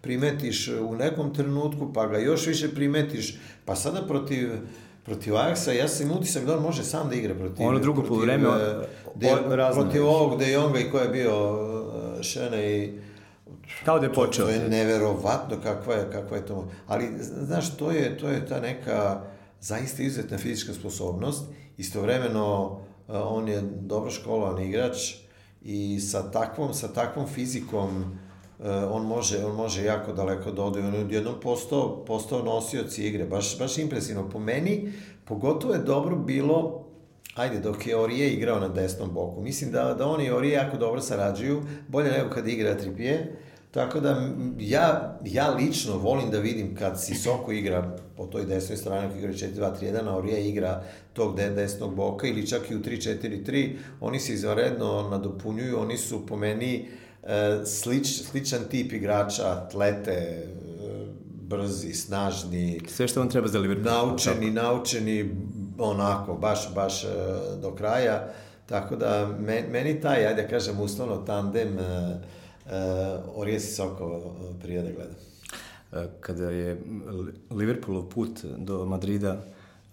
[0.00, 4.50] primetiš u nekom trenutku, pa ga još više primetiš, pa sada protiv
[5.04, 7.66] protiv Ajaxa, ja sam utisak da on može sam da igra protiv...
[7.66, 8.48] Ono drugo po vreme,
[9.14, 9.32] de,
[9.74, 11.56] protiv ovog De Jonga i ko je bio
[12.22, 13.07] Šene i...
[13.84, 14.46] Kao da je počeo.
[14.46, 16.68] To, to je neverovatno kakva je, kakva je to...
[16.86, 19.20] Ali, znaš, to je, to je ta neka
[19.60, 21.44] zaista izuzetna fizička sposobnost.
[21.76, 25.14] Istovremeno, uh, on je dobro školovan igrač
[25.62, 28.18] i sa takvom, sa takvom fizikom
[28.64, 30.80] Eh, on može, on može jako daleko da ode.
[30.80, 33.24] On je odjednom postao, postao nosioc igre.
[33.24, 34.30] Baš, baš impresivno.
[34.30, 34.92] Po meni,
[35.24, 36.84] pogotovo je dobro bilo
[37.34, 39.40] ajde, dok je Orije igrao na desnom boku.
[39.40, 43.36] Mislim da, da on i Orije jako dobro sarađuju, bolje nego kad igra Tripije.
[43.70, 44.28] Tako da
[44.58, 49.32] ja, ja lično volim da vidim kad Sisoko igra po toj desnoj strani, ako igra
[49.32, 55.08] 4-2-3-1, a Orije igra tog desnog boka ili čak i u 3-4-3, oni se izvanredno
[55.10, 56.88] nadopunjuju, oni su po meni
[57.28, 60.46] E, slič, sličan tip igrača, atlete, e,
[61.42, 62.80] brzi, snažni.
[62.88, 63.94] Sve što vam treba za Liverpool.
[63.94, 64.66] Naučeni, tako.
[64.66, 65.30] naučeni,
[65.78, 67.08] onako, baš, baš e,
[67.62, 68.28] do kraja.
[68.66, 69.28] Tako da,
[69.70, 71.82] meni taj, ajde da kažem, uslovno tandem uh,
[73.34, 75.14] Orije Soko prije da gledam.
[76.20, 76.80] Kada je
[77.50, 79.44] Liverpoolov put do Madrida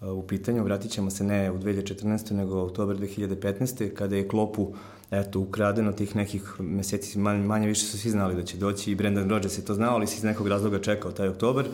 [0.02, 2.32] u pitanju, vratit ćemo se ne u 2014.
[2.32, 3.94] nego u oktober 2015.
[3.94, 4.74] kada je Klopu
[5.12, 8.96] eto, ukradeno tih nekih meseci, manje, manje više su svi znali da će doći i
[8.96, 11.66] Brendan Rodgers je to znao, ali se iz nekog razloga čekao taj oktober,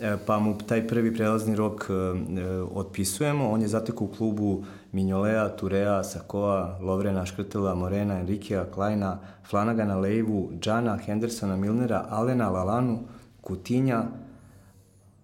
[0.00, 4.64] e, pa mu taj prvi prelazni rok e, e, otpisujemo, on je zateko u klubu
[4.92, 9.18] Mignolea, Turea, Sakoa, Lovrena, Škrtela, Morena, Enrikea, Klajna,
[9.50, 12.98] Flanagana, Leivu, Džana, Hendersona, Milnera, Alena, Lalanu,
[13.40, 14.04] Kutinja,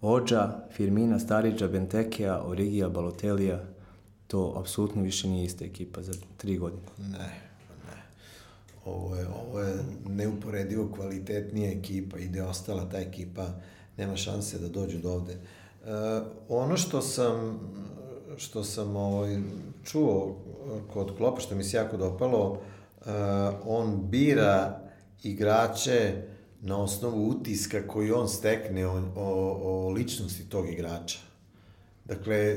[0.03, 3.61] Ođa, Firmina, Stariđa, Bentekea, Origija, Balotelija,
[4.27, 6.83] to apsolutno više nije ista ekipa za tri godine.
[6.99, 7.19] Ne,
[7.87, 8.03] ne.
[8.85, 13.47] ovo je, ovo je neuporedivo kvalitetnija ekipa i gde ostala ta ekipa
[13.97, 15.37] nema šanse da dođu do ovde.
[15.83, 15.89] Uh,
[16.49, 17.61] ono što sam
[18.37, 19.39] što sam ovaj,
[19.85, 20.37] čuo
[20.93, 23.07] kod Klopa, što mi se jako dopalo, uh,
[23.67, 24.81] on bira
[25.23, 26.23] igrače
[26.61, 31.19] na osnovu utiska koji on stekne o, o, o ličnosti tog igrača.
[32.05, 32.57] Dakle,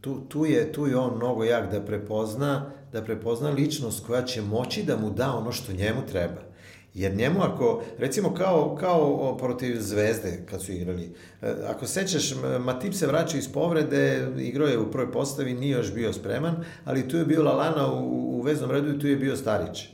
[0.00, 4.42] tu, tu, je, tu je on mnogo jak da prepozna, da prepozna ličnost koja će
[4.42, 6.49] moći da mu da ono što njemu treba.
[6.94, 12.94] Jer njemu ako, recimo kao, kao protiv Zvezde kad su igrali, e, ako sećaš, Matip
[12.94, 17.16] se vraća iz povrede, igrao je u prvoj postavi, nije još bio spreman, ali tu
[17.16, 19.88] je bio Lalana u, u veznom redu i tu je bio Starić.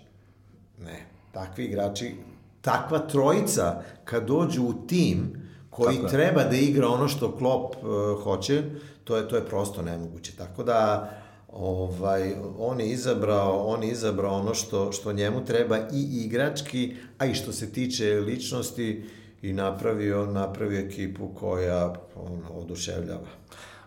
[0.85, 2.15] Ne, takvi igrači,
[2.61, 8.23] takva trojica kad dođu u tim koji Tako treba da igra ono što Klopp uh,
[8.23, 8.63] hoće,
[9.05, 10.33] to je, to je prosto nemoguće.
[10.37, 11.11] Tako da,
[11.59, 17.27] ovaj, on je izabrao, on je izabrao ono što, što njemu treba i igrački, a
[17.27, 19.05] i što se tiče ličnosti
[19.43, 23.29] i napravio, napravio ekipu koja on, oduševljava.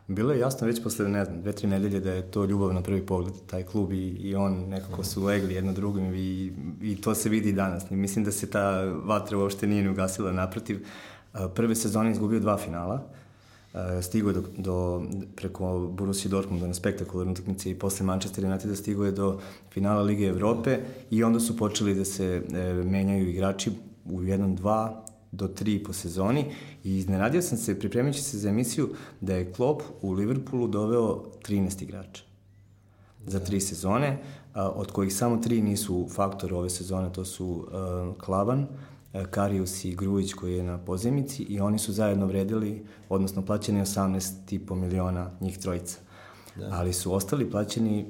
[0.07, 2.81] Bilo je jasno već posle, ne znam, dve, tri nedelje da je to ljubav na
[2.81, 7.15] prvi pogled, taj klub i, i on nekako su legli jedno drugim i, i to
[7.15, 7.91] se vidi i danas.
[7.91, 10.85] I mislim da se ta vatra uopšte nije ni ugasila, naprotiv.
[11.55, 13.09] Prve sezone izgubio dva finala,
[14.01, 15.03] stigo je do, do,
[15.35, 19.39] preko Borussia Dortmunda na spektakularnu utakmici i posle Manchester United stigo je do
[19.71, 20.79] finala Lige Evrope
[21.11, 23.71] i onda su počeli da se e, menjaju igrači
[24.05, 26.45] u jednom, dva, do tri po sezoni.
[26.83, 28.89] I iznenadio sam se, pripremajući se za emisiju,
[29.21, 32.23] da je Klopp u Liverpoolu doveo 13 igrača
[33.27, 34.17] za tri sezone,
[34.53, 38.88] a, od kojih samo tri nisu faktor ove sezone, to su a, Klavan, E,
[39.31, 44.75] Karius i Grujić koji je na pozemici i oni su zajedno vredili, odnosno plaćeni 18,5
[44.75, 45.97] miliona njih trojica.
[46.55, 46.69] Da.
[46.71, 48.05] Ali su ostali plaćeni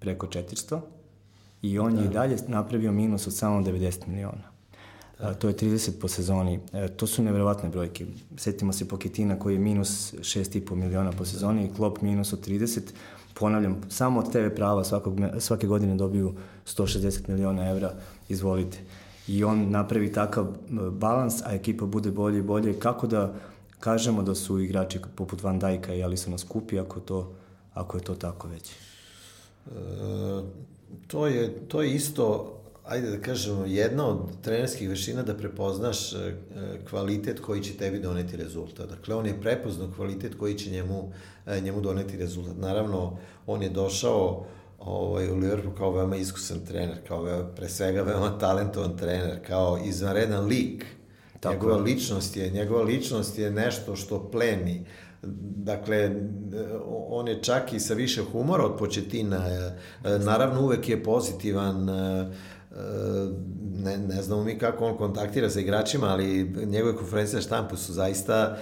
[0.00, 0.80] preko 400
[1.62, 2.00] i on da.
[2.00, 4.54] je i dalje napravio minus od samo 90 miliona.
[5.18, 5.28] Da.
[5.28, 6.60] A, to je 30 po sezoni.
[6.72, 8.06] E, to su neverovatne brojke.
[8.36, 12.80] Setimo se Poketina koji je minus 6,5 miliona po sezoni i Klopp minus od 30.
[13.34, 16.34] Ponavljam, samo od TV prava svakog, svake godine dobiju
[16.66, 17.92] 160 miliona evra.
[18.28, 18.78] Izvolite
[19.28, 20.46] i on napravi takav
[20.90, 22.78] balans, a ekipa bude bolje i bolje.
[22.78, 23.34] Kako da
[23.80, 27.32] kažemo da su igrači poput Van Dijka i Alisona skupi ako, to,
[27.74, 28.70] ako je to tako već?
[28.70, 28.74] E,
[31.06, 32.54] to, je, to je isto
[32.84, 36.34] ajde da kažemo, jedna od trenerskih veština da prepoznaš e,
[36.90, 38.88] kvalitet koji će tebi doneti rezultat.
[38.88, 41.12] Dakle, on je prepoznao kvalitet koji će njemu,
[41.46, 42.56] e, njemu doneti rezultat.
[42.56, 44.46] Naravno, on je došao
[44.84, 49.78] ovaj, u Liverpool kao veoma iskusan trener, kao veoma, pre svega veoma talentovan trener, kao
[49.84, 50.86] izvanredan lik.
[51.40, 54.86] Tako njegova ličnost je, njegova ličnost je nešto što pleni.
[55.56, 56.10] Dakle,
[57.08, 59.46] on je čak i sa više humora od početina.
[60.24, 61.84] Naravno, uvek je pozitivan,
[63.84, 67.92] ne, ne znamo mi kako on kontaktira sa igračima, ali njegove konferencije na štampu su
[67.92, 68.56] zaista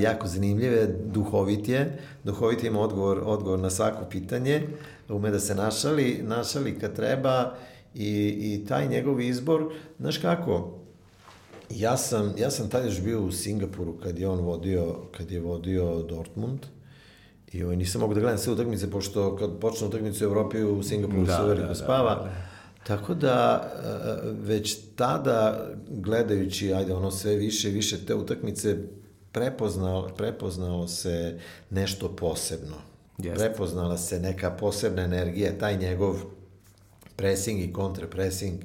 [0.00, 4.62] jako zanimljive, duhovit je, duhovit ima odgovor, odgovor na svako pitanje
[5.08, 7.54] ume da se našali, našali kad treba
[7.94, 10.78] i, i taj njegov izbor, znaš kako,
[11.70, 15.40] ja sam, ja sam tad još bio u Singapuru kad je on vodio, kad je
[15.40, 16.60] vodio Dortmund
[17.52, 20.82] i ovaj, nisam mogu da gledam sve utakmice, pošto kad počne utakmice u Evropi u
[20.82, 22.14] Singapuru da, se uveliko da, spava.
[22.14, 22.54] Da, da, da.
[22.86, 28.76] Tako da, e, već tada, gledajući, ajde, ono sve više i više te utakmice,
[29.34, 31.38] prepoznalo, prepoznalo se
[31.70, 32.76] nešto posebno
[33.18, 33.38] Jest.
[33.38, 36.16] Prepoznala se neka posebna energija, taj njegov
[37.16, 38.62] pressing i kontrapressing,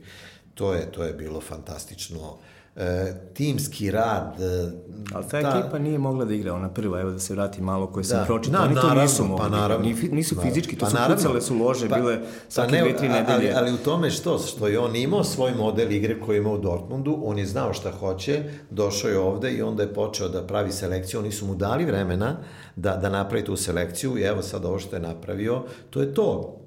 [0.53, 2.38] to je, to je bilo fantastično.
[2.80, 4.41] E, timski rad.
[4.41, 4.71] E,
[5.13, 7.88] Ali ta, ta ekipa nije mogla da igra, ona prva, evo da se vrati malo
[7.88, 9.43] koje sam da, pročitao, oni to nisu mogli.
[9.43, 12.19] Pa da naravno, nisu, nisu fizički, to pa su naravno, pucale su lože, pa, bile
[12.49, 13.36] svake pa ne, dve, tri nedelje.
[13.36, 16.57] Ali, ali u tome što, što je on imao svoj model igre koji imao u
[16.57, 20.71] Dortmundu, on je znao šta hoće, došao je ovde i onda je počeo da pravi
[20.71, 22.38] selekciju, oni su mu dali vremena
[22.75, 26.59] da, da napravi tu selekciju i evo sad ovo što je napravio, to je to.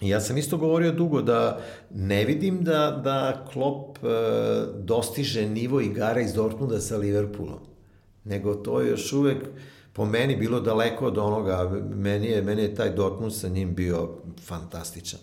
[0.00, 1.60] Ja sam isto govorio dugo da
[1.94, 4.08] ne vidim da, da Klopp e,
[4.78, 7.58] dostiže nivo igara iz Dortmunda sa Liverpoolom.
[8.24, 9.38] Nego to je još uvek
[9.92, 11.70] po meni bilo daleko od onoga.
[11.94, 14.08] Meni je, meni je taj Dortmund sa njim bio
[14.44, 15.20] fantastičan.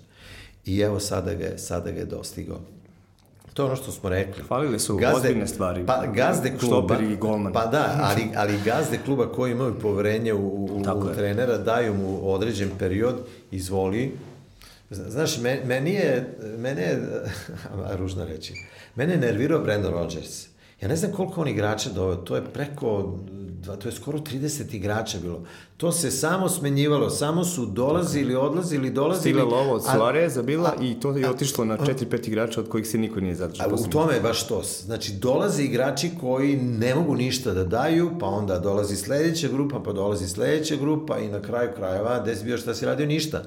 [0.65, 2.59] I evo sada ga je, sada ga je dostigao.
[3.53, 4.43] To je ono što smo rekli.
[4.43, 5.85] Falile su gazde, ozbiljne stvari.
[5.85, 6.97] Pa gazde kluba.
[7.11, 7.53] i golman.
[7.53, 12.33] Pa da, ali, ali gazde kluba koji imaju poverenje u, u, u trenera, daju mu
[12.33, 13.15] određen period,
[13.51, 14.11] izvoli,
[14.93, 17.01] Znaš, meni je, mene je,
[17.99, 18.53] ružno reći,
[18.95, 20.47] mene je nervirao Brandon Rodgers.
[20.81, 24.75] Ja ne znam koliko on igrača doveo, to je preko, dva, to je skoro 30
[24.75, 25.43] igrača bilo.
[25.77, 29.21] To se samo smenjivalo, samo su dolazili, odlazili, dolazili.
[29.21, 32.87] Stigla lovo od Suareza bila a, i to je otišlo na 4-5 igrača od kojih
[32.87, 33.69] se niko nije zadržao.
[33.69, 34.61] A u tome je baš to.
[34.85, 39.93] Znači, dolaze igrači koji ne mogu ništa da daju, pa onda dolazi sledeća grupa, pa
[39.93, 43.43] dolazi sledeća grupa i na kraju krajeva, gde si bio šta si radio, ništa.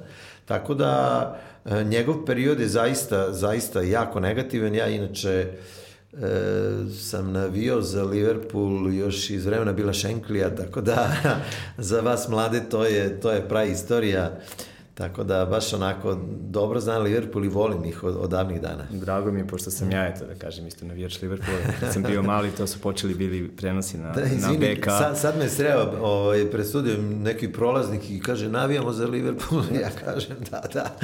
[0.46, 4.74] Tako da, e, njegov period je zaista, zaista jako negativan.
[4.74, 6.26] Ja inače, e,
[7.00, 11.16] sam navio za Liverpool još iz vremena bila Šenklija, tako da
[11.78, 14.38] za vas mlade to je, to je pravi istorija.
[14.96, 18.84] Tako da baš onako dobro znam Liverpool i volim ih od, od davnih dana.
[18.90, 21.58] Drago mi je, pošto sam ja, eto da kažem, isto navijač Liverpoola.
[21.80, 24.84] Kad sam bio mali, to su počeli bili prenosi na, da, izvini, na BK.
[24.84, 29.62] Sad, sad me sreo ovaj, pred studijom neki prolaznik i kaže navijamo za Liverpool.
[29.82, 30.96] Ja kažem da, da.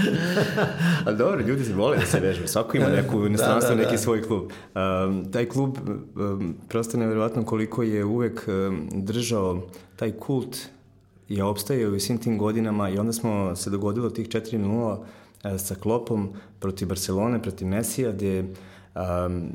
[1.07, 2.47] A dobro, ljudi se vole da se vežu.
[2.47, 4.03] Svako ima neku da, inostranstvo, da, da, neki da.
[4.03, 4.43] svoj klub.
[4.45, 5.77] Um, taj klub,
[6.17, 9.63] um, prosto nevjerovatno koliko je uvek um, držao
[9.97, 10.57] taj kult
[11.29, 14.99] je opstajao u svim tim godinama i onda smo se dogodilo tih 4-0
[15.45, 18.45] e, sa Klopom protiv Barcelone, protiv Mesija, gde
[18.95, 19.49] um,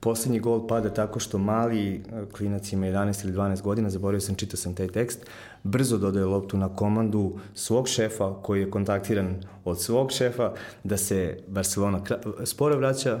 [0.00, 2.00] poslednji gol pada tako što mali e,
[2.36, 5.26] klinac ima 11 ili 12 godina, zaboravio sam, čitao sam taj tekst,
[5.62, 10.52] brzo dodaje loptu na komandu svog šefa koji je kontaktiran od svog šefa
[10.84, 12.00] da se Barcelona
[12.44, 13.20] sporo vraća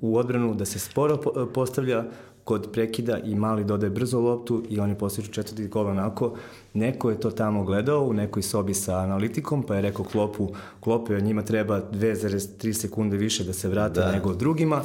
[0.00, 1.16] u odbranu, da se sporo
[1.54, 2.04] postavlja
[2.44, 6.36] kod prekida i mali dodaje brzo loptu i oni postižu četvrti gol onako.
[6.74, 10.48] Neko je to tamo gledao u nekoj sobi sa analitikom, pa je rekao Klopu,
[10.80, 14.12] Klope, njima treba 2,3 sekunde više da se vrate da.
[14.12, 14.82] nego drugima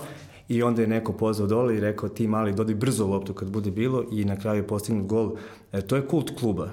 [0.48, 3.72] i onda je neko pozvao dole i rekao ti mali dodi brzo loptu kad bude
[3.72, 5.36] bilo i na kraju je postignut gol.
[5.72, 6.70] E, to je kult kluba.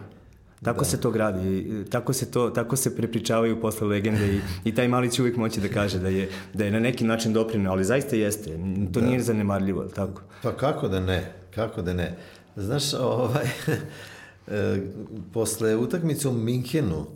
[0.62, 0.84] Tako da.
[0.84, 5.10] se to gradi, tako se, to, tako se prepričavaju posle legende i, i taj mali
[5.10, 8.16] će uvijek moći da kaže da je, da je na neki način doprinio, ali zaista
[8.16, 8.50] jeste,
[8.92, 9.06] to da.
[9.06, 10.22] nije zanemarljivo, tako?
[10.42, 12.16] Pa kako da ne, kako da ne.
[12.56, 13.44] Znaš, ovaj,
[14.46, 14.80] e,
[15.32, 17.06] posle utakmice u Minhenu,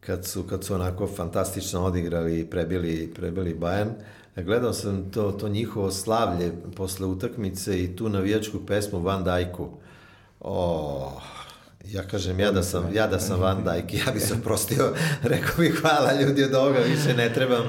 [0.00, 3.90] kad su, kad su onako fantastično odigrali i prebili, prebili Bayern,
[4.36, 9.68] gledao sam to, to njihovo slavlje posle utakmice i tu navijačku pesmu Van Dijku.
[10.40, 11.22] Oh,
[11.92, 15.54] Ja kažem, ja da sam, ja da sam Van Dijk, ja bi se oprostio, rekao
[15.58, 17.64] bih hvala ljudi od ovoga, više ne trebam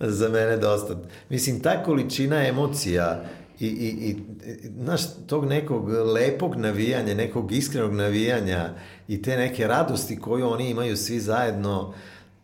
[0.00, 0.96] za mene dosta.
[1.28, 3.24] Mislim, ta količina emocija
[3.60, 4.16] i, i, i
[4.82, 8.74] znaš, tog nekog lepog navijanja, nekog iskrenog navijanja
[9.08, 11.94] i te neke radosti koju oni imaju svi zajedno, uh,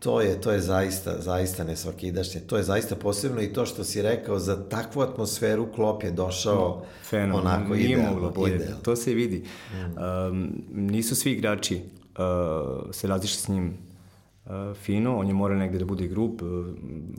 [0.05, 2.41] to je, to je zaista, zaista nesvakidašnje.
[2.41, 6.85] To je zaista posebno i to što si rekao za takvu atmosferu Klop je došao
[7.03, 8.11] Fenom, onako nije idealno.
[8.11, 8.55] Moglo bolje.
[8.55, 8.81] Idealno.
[8.83, 9.43] To se vidi.
[9.73, 10.03] Mm.
[10.03, 13.73] Um, nisu svi igrači uh, se razišli s njim
[14.45, 16.65] uh, fino, on je mora negde da bude grup, uh,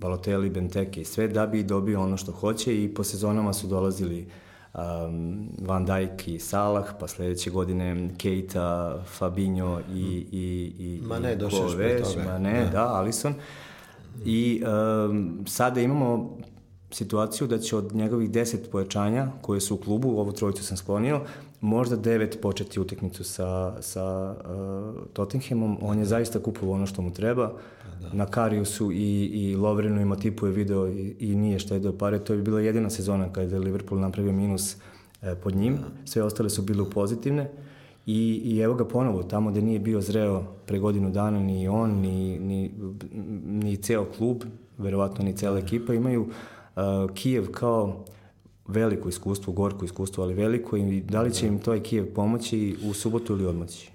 [0.01, 4.21] Balotelli, Benteke i sve, da bi dobio ono što hoće i po sezonama su dolazili
[4.21, 4.46] uh,
[4.77, 11.37] um, Van Dijk i Salah, pa sledeće godine Keita, Fabinho i, i, i, Ma ne,
[11.37, 12.25] došao još pre toga.
[12.25, 13.35] Ma ne, da, da Alisson.
[14.25, 14.63] I
[15.09, 16.37] um, sada imamo
[16.91, 21.21] situaciju da će od njegovih deset pojačanja koje su u klubu, ovo trojicu sam sklonio,
[21.61, 25.79] možda devet početi utekmicu sa, sa uh, Tottenhamom.
[25.83, 27.49] On je zaista kupovao ono što mu treba.
[27.49, 27.59] Pa
[28.01, 28.13] da.
[28.13, 32.19] Na Kariusu i, i Lovrenu i Matipu je video i, i nije štedeo pare.
[32.19, 35.77] To je bila jedina sezona kada je Liverpool napravio minus uh, pod njim.
[35.77, 35.87] Da.
[36.05, 37.51] Sve ostale su bile pozitivne.
[38.07, 41.91] I, I evo ga ponovo, tamo gde nije bio zreo pre godinu dana ni on,
[41.91, 42.71] ni, ni,
[43.47, 44.43] ni ceo klub,
[44.79, 45.67] verovatno ni cela da.
[45.67, 48.05] ekipa, imaju uh, Kijev kao
[48.69, 52.95] veliko iskustvo, gorko iskustvo, ali veliko i da li će im to Kijev pomoći u
[52.95, 53.91] subotu ili odmoći?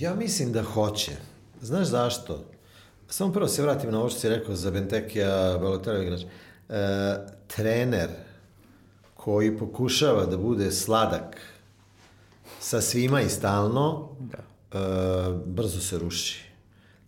[0.00, 1.12] Ja mislim da hoće.
[1.60, 2.44] Znaš zašto?
[3.08, 6.20] Samo prvo se vratim na ovo što si rekao za Bentekija, Balotelli igrač.
[6.20, 6.26] E,
[7.46, 8.08] trener
[9.14, 11.40] koji pokušava da bude sladak
[12.60, 14.38] sa svima i stalno, da.
[14.38, 14.82] e,
[15.46, 16.44] brzo se ruši.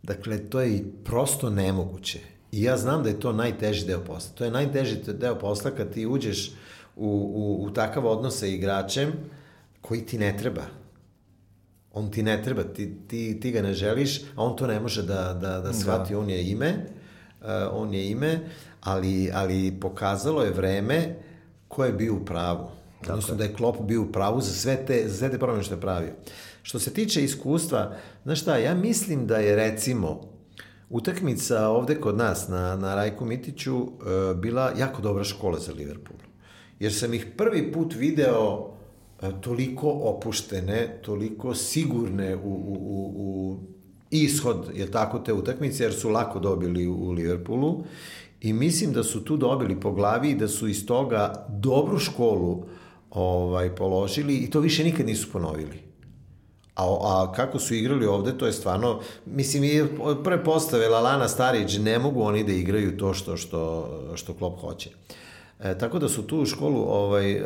[0.02, 2.20] Dakle, to je prosto nemoguće.
[2.52, 4.30] I ja znam da je to najteži deo posla.
[4.34, 6.52] To je najteži deo posla kad ti uđeš
[6.96, 9.12] u, u, u takav odnos sa igračem
[9.80, 10.62] koji ti ne treba.
[11.96, 15.02] On ti ne treba, ti, ti, ti ga ne želiš, a on to ne može
[15.02, 15.72] da, da, da, da.
[15.72, 16.12] shvati.
[16.12, 16.18] Da.
[16.20, 16.74] On je ime,
[17.40, 18.40] uh, on je ime,
[18.80, 21.16] ali, ali pokazalo je vreme
[21.68, 22.68] ko je bio u pravu.
[23.00, 23.38] Tako Odnosno je.
[23.38, 25.80] da je Klopp bio u pravu za sve te, za sve te promene što je
[25.80, 26.12] pravio.
[26.62, 30.20] Što se tiče iskustva, znaš šta, ja mislim da je recimo
[30.90, 33.90] utakmica ovde kod nas na, na Rajku Mitiću uh,
[34.36, 36.18] bila jako dobra škola za Liverpool
[36.78, 38.75] jer sam ih prvi put video
[39.40, 43.58] toliko opuštene, toliko sigurne u, u, u, u
[44.10, 47.84] ishod, je tako, te utakmice, jer su lako dobili u, Liverpoolu
[48.40, 52.64] I mislim da su tu dobili po glavi i da su iz toga dobru školu
[53.10, 55.86] ovaj, položili i to više nikad nisu ponovili.
[56.74, 59.84] A, a kako su igrali ovde, to je stvarno, mislim, i
[60.24, 64.90] prve postave Lalana Starić, ne mogu oni da igraju to što, što, što Klop hoće.
[65.60, 67.42] E, tako da su tu u školu ovaj, e,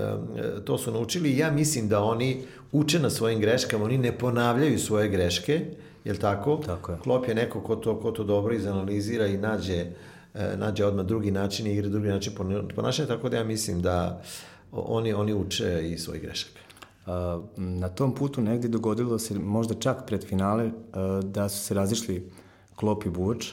[0.64, 2.42] to su naučili ja mislim da oni
[2.72, 5.66] uče na svojim greškama, oni ne ponavljaju svoje greške,
[6.04, 6.56] je tako?
[6.66, 6.98] Tako je.
[6.98, 9.86] Klop je neko ko to, ko to dobro izanalizira i nađe,
[10.34, 12.32] e, nađe odmah drugi način i igra drugi način
[12.74, 14.22] ponašanja, tako da ja mislim da
[14.72, 16.60] oni, oni uče i svojih grešaka.
[17.56, 20.70] Na tom putu negde dogodilo se možda čak pred finale
[21.22, 22.30] da su se razišli
[22.76, 23.52] Klop i Buvač.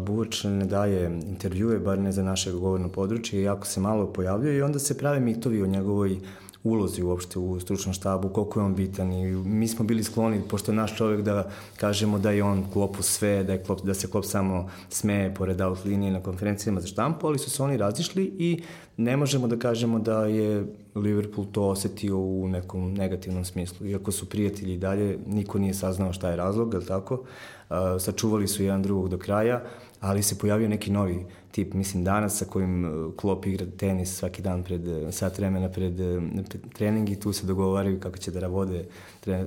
[0.00, 4.62] Buvač ne daje intervjue, bar ne za naše govorno područje, jako se malo pojavljuje i
[4.62, 6.18] onda se prave mitovi o njegovoj
[6.64, 10.72] ulozi uopšte u stručnom štabu, koliko je on bitan i mi smo bili skloni, pošto
[10.72, 14.10] je naš čovjek da kažemo da je on klopu sve, da, je klop, da se
[14.10, 18.24] klop samo smeje pored out linije na konferencijama za štampu, ali su se oni razišli
[18.38, 18.62] i
[18.96, 23.86] ne možemo da kažemo da je Liverpool to osetio u nekom negativnom smislu.
[23.86, 27.22] Iako su prijatelji dalje, niko nije saznao šta je razlog, je tako?
[27.98, 29.62] Sačuvali su jedan drugog do kraja,
[30.02, 34.42] ali se pojavio neki novi tip, mislim danas sa kojim uh, Klop igra tenis svaki
[34.42, 38.30] dan pred uh, sat vremena pred, uh, pred trening i tu se dogovaraju kako će
[38.30, 38.84] da vode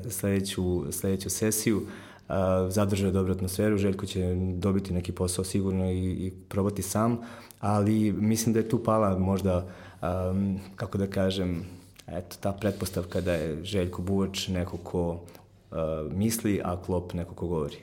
[0.09, 1.77] sledeću, sledeću sesiju.
[1.77, 2.35] Uh,
[2.69, 7.19] zadržao je dobru atmosferu, Željko će dobiti neki posao sigurno i, i probati sam,
[7.59, 9.67] ali mislim da je tu pala možda,
[10.01, 11.65] um, kako da kažem,
[12.07, 15.77] eto, ta pretpostavka da je Željko Buvač neko ko uh,
[16.11, 17.77] misli, a Klop neko ko govori.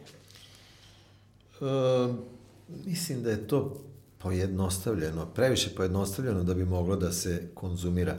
[1.61, 2.32] Uh,
[2.85, 3.81] mislim da je to
[4.18, 8.16] pojednostavljeno, previše pojednostavljeno da bi moglo da se konzumira.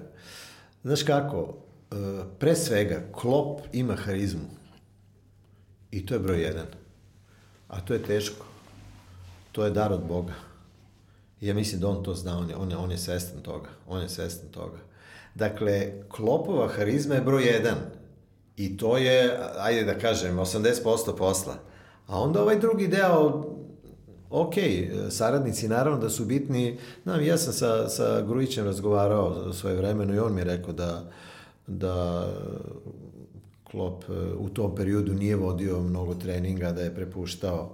[0.84, 1.56] Znaš kako,
[1.91, 1.95] e,
[2.39, 4.49] pre svega, Klop ima harizmu.
[5.91, 6.68] I to je broj jedan.
[7.68, 8.45] A to je teško.
[9.51, 10.34] To je dar od Boga.
[11.41, 13.70] I ja mislim da on to zna, on je, on je, on je svestan toga.
[13.88, 14.78] On je svestan toga.
[15.36, 17.78] Dakle, Klopova harizma je broj jedan.
[18.58, 21.56] I to je, ajde da kažem, 80% posla.
[22.08, 23.43] A onda ovaj drugi deo
[24.34, 24.54] ok,
[25.10, 30.20] saradnici naravno da su bitni, znam, ja sam sa, sa Grujićem razgovarao svoje vremeno i
[30.20, 31.04] on mi je rekao da,
[31.68, 32.28] da
[33.64, 37.70] Klop e, u tom periodu nije vodio mnogo treninga, da je prepuštao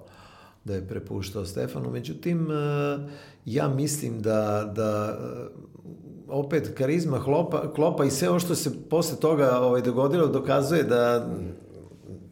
[0.63, 1.91] da je prepuštao Stefanu.
[1.91, 2.55] Međutim, e,
[3.45, 5.47] ja mislim da, da e,
[6.27, 11.29] opet karizma Klopa, Klopa i sve ovo što se posle toga ovaj, dogodilo dokazuje da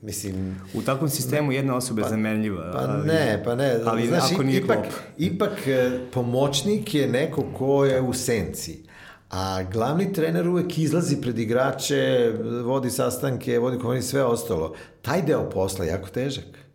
[0.07, 2.71] Mislim, u takvom sistemu jedna osoba pa, je zamenljiva.
[2.73, 3.75] Pa ali, ne, pa ne.
[3.85, 4.93] Ali Znaš, ako nije ipak, klop.
[5.17, 8.83] ipak e, pomoćnik je neko ko je u senci.
[9.29, 12.31] A glavni trener uvek izlazi pred igrače,
[12.63, 14.75] vodi sastanke, vodi komuni, sve ostalo.
[15.01, 16.66] Taj deo posla je jako težak.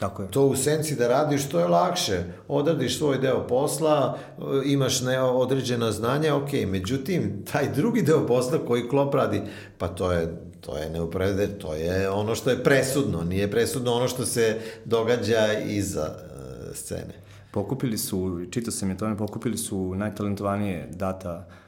[0.00, 0.30] Tako je.
[0.30, 2.22] To u senci da radiš, to je lakše.
[2.48, 4.18] Odradiš svoj deo posla,
[4.64, 6.52] imaš ne, određena znanja, ok.
[6.66, 9.42] Međutim, taj drugi deo posla koji klop radi,
[9.78, 14.08] pa to je to je neupravde, to je ono što je presudno, nije presudno ono
[14.08, 17.14] što se događa iza uh, scene.
[17.50, 21.59] Pokupili su, čito sam je tome, pokupili su najtalentovanije data uh,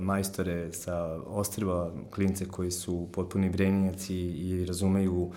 [0.00, 5.32] majstore sa ostrva, klince koji su potpuni brenjaci i razumeju uh,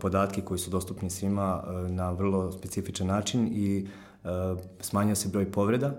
[0.00, 3.86] podatke koji su dostupni svima uh, na vrlo specifičan način i
[4.80, 5.94] smanjio se broj povreda.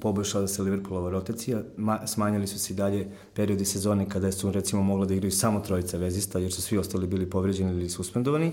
[0.00, 4.82] Poboljšala se Liverpoolova rotacija, ma, smanjili su se i dalje periodi sezone kada su recimo
[4.82, 8.52] mogla da igraju samo trojica vezista, jer su svi ostali bili povređeni ili suspendovani,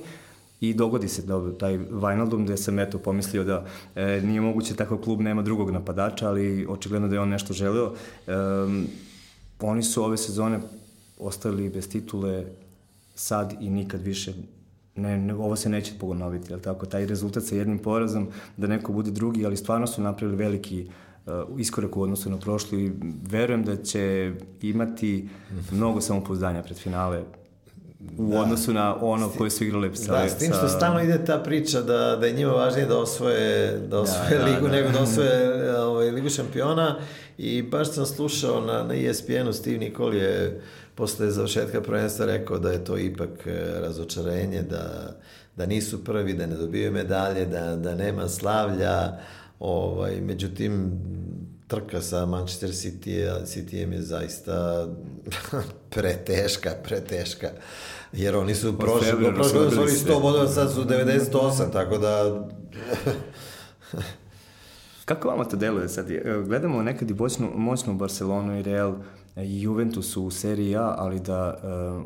[0.64, 4.97] i dogodi se da taj Wijnaldum gde sam eto pomislio da e, nije moguće takav
[4.97, 7.93] klub nema drugog napadača, ali očigledno da je on nešto želeo.
[8.28, 8.32] E,
[9.59, 10.59] oni su ove sezone
[11.20, 12.45] ostali bez titule
[13.16, 14.34] sad i nikad više
[14.95, 16.86] ne, ne, ovo se neće pogonoviti, jel tako?
[16.86, 20.88] Taj rezultat sa jednim porazom, da neko bude drugi, ali stvarno su napravili veliki
[21.26, 22.91] uh, iskorak u odnosu na prošli i
[23.30, 25.30] verujem da će imati
[25.72, 27.24] mnogo samopouzdanja pred finale
[28.17, 28.41] u da.
[28.41, 30.11] odnosu na ono koje su igrali sa...
[30.11, 33.71] Da, s tim što stalno ide ta priča da, da je njima važnije da osvoje,
[33.71, 36.95] da, da osvoje da, ligu da, nego da osvoje ovaj, ligu šampiona
[37.37, 40.61] i baš sam slušao na, na ESPN-u Steve Nikol je
[40.95, 45.15] posle završetka prvenstva rekao da je to ipak e, razočarenje, da,
[45.57, 49.17] da nisu prvi, da ne dobiju medalje, da, da nema slavlja,
[49.59, 50.91] ovaj, međutim
[51.74, 54.88] trka sa Manchester City, Cityjem je zaista
[55.93, 57.49] preteška, preteška.
[58.11, 62.45] Jer oni su prošli, prošli su 100 bodova, sad su 98, tako da...
[65.05, 66.07] Kako vama to deluje sad?
[66.45, 68.95] Gledamo nekad i moćnu, moćnu Barcelonu i Real
[69.36, 71.59] i Juventus u seriji A, ali da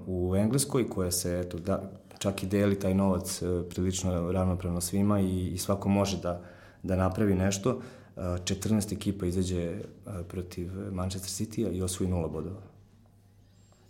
[0.05, 4.81] uh, u Engleskoj, koja se eto, da, čak i deli taj novac uh, prilično ravnopravno
[4.81, 6.41] svima i, i svako može da
[6.83, 7.81] da napravi nešto,
[8.17, 9.81] 14 ekipa izađe
[10.27, 12.61] protiv Manchester City-a i osvoji nula bodova.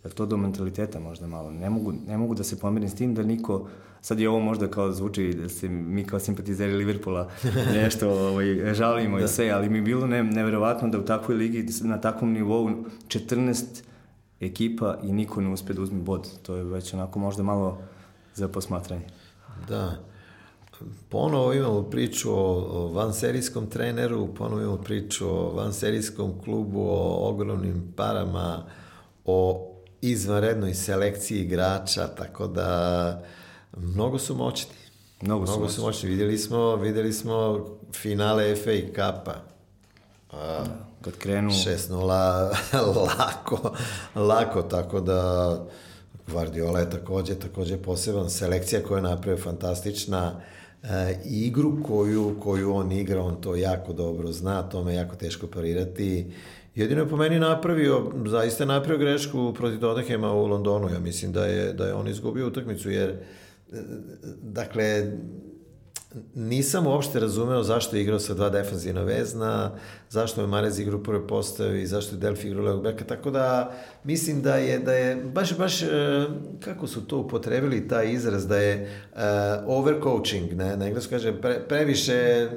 [0.04, 1.50] Je to do mentaliteta možda malo?
[1.50, 3.68] Ne mogu, ne mogu da se pomirim s tim da niko,
[4.00, 7.30] sad je ovo možda kao zvuči da se mi kao simpatizeri Liverpoola
[7.82, 9.24] nešto ovaj, žalimo da.
[9.24, 12.70] i sve, ali mi je bilo ne, neverovatno da u takvoj ligi, na takvom nivou
[13.08, 13.64] 14
[14.40, 16.28] ekipa i niko ne uspe da uzme bod.
[16.42, 17.78] To je već onako možda malo
[18.34, 19.06] za posmatranje.
[19.68, 20.07] Da.
[21.08, 28.62] Ponovo imamo priču o vanserijskom treneru, ponovo imamo priču o vanserijskom klubu, o ogromnim parama,
[29.24, 29.70] o
[30.00, 33.22] izvanrednoj selekciji igrača, tako da
[33.76, 34.72] mnogo su moćni.
[35.20, 35.74] Mnogo, mnogo su, moćni.
[35.74, 36.08] su moćni.
[36.08, 39.34] Videli smo, videli smo finale FA Cupa.
[40.32, 40.64] A,
[41.00, 41.50] Kad krenu...
[41.50, 41.96] 6-0
[43.18, 43.74] lako,
[44.14, 45.52] lako, tako da
[46.32, 48.30] Guardiola je takođe, takođe poseban.
[48.30, 50.32] Selekcija koja je napravio fantastična.
[50.40, 50.57] E,
[51.24, 56.26] igru koju, koju on igra, on to jako dobro zna, tome je jako teško parirati.
[56.74, 60.88] Jedino je po meni napravio, zaista je napravio grešku protiv Tottenhema u Londonu.
[60.88, 63.16] Ja mislim da je, da je on izgubio utakmicu, jer
[64.42, 65.12] dakle,
[66.34, 69.70] nisam uopšte razumeo zašto je igrao sa dva defanzivna vezna,
[70.10, 73.72] zašto je Marez igrao prve postave i zašto je Delfi igrao levog beka, tako da
[74.04, 75.86] mislim da je, da je baš, baš, e,
[76.60, 79.20] kako su to upotrebili taj izraz, da je uh,
[79.66, 82.48] overcoaching, ne, na englesku kaže, pre, previše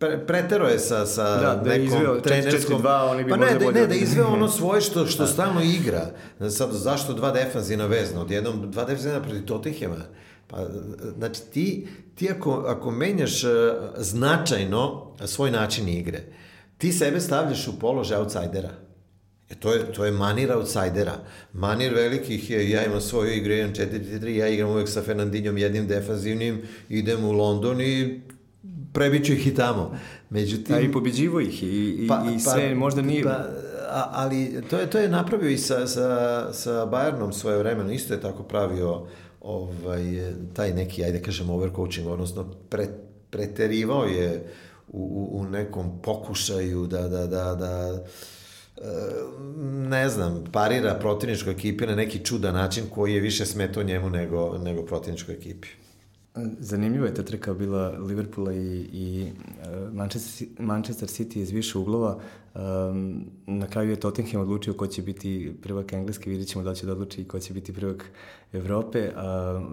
[0.00, 2.82] pre, pretero je sa, sa da, da nekom izveo, trenerskom...
[2.82, 5.28] 4-4-2, oni bi pa ne, da, ne, da izveo ono svoje što, što da.
[5.28, 6.06] stalno igra.
[6.50, 8.20] Sad, zašto dva defanzina vezna?
[8.20, 9.96] Odjednom dva defanzina protiv Tottenhema.
[10.50, 10.66] Pa,
[11.18, 13.50] znači, ti, ti ako, ako menjaš uh,
[13.96, 16.22] značajno svoj način igre,
[16.78, 18.70] ti sebe stavljaš u položaj outsidera.
[19.50, 21.14] E to je, to je manir outsidera.
[21.52, 25.86] Manir velikih je, ja imam svoju igru, imam 4-3, ja igram uvek sa Fernandinjom jednim
[25.86, 28.20] defanzivnim, idem u London i
[28.92, 29.98] prebiću ih i tamo.
[30.30, 30.74] Međutim...
[30.74, 33.24] A i pobeđivo ih i, i, pa, i pa, sve, pa, možda nije...
[33.24, 33.30] Pa,
[33.90, 38.14] a, ali to je, to je napravio i sa, sa, sa Bayernom svoje vremeno, isto
[38.14, 39.06] je tako pravio
[39.40, 42.86] ovaj, taj neki, ajde kažem, overcoaching, odnosno pre,
[43.30, 44.44] preterivao je
[44.88, 48.04] u, u nekom pokušaju da, da, da, da
[48.76, 48.90] e,
[49.88, 54.58] ne znam, parira protivničkoj ekipi na neki čudan način koji je više smetao njemu nego,
[54.58, 55.68] nego protivničkoj ekipi.
[56.58, 62.20] Zanimljiva je ta trka bila Liverpoola i, i uh, Manchester, Manchester City iz više uglova.
[62.54, 66.86] Um, na kraju je Tottenham odlučio ko će biti prvak Engleske, vidjet ćemo da će
[66.86, 68.10] da odluči ko će biti prvak
[68.52, 69.08] Evrope.
[69.08, 69.14] Uh,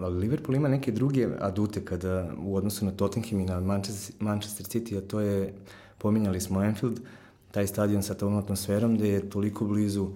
[0.02, 4.66] ali Liverpool ima neke druge adute kada u odnosu na Tottenham i na Manchester, Manchester
[4.66, 5.54] City, a to je,
[5.98, 7.00] pominjali smo Anfield,
[7.50, 10.14] taj stadion sa tom atmosferom gde je toliko blizu um,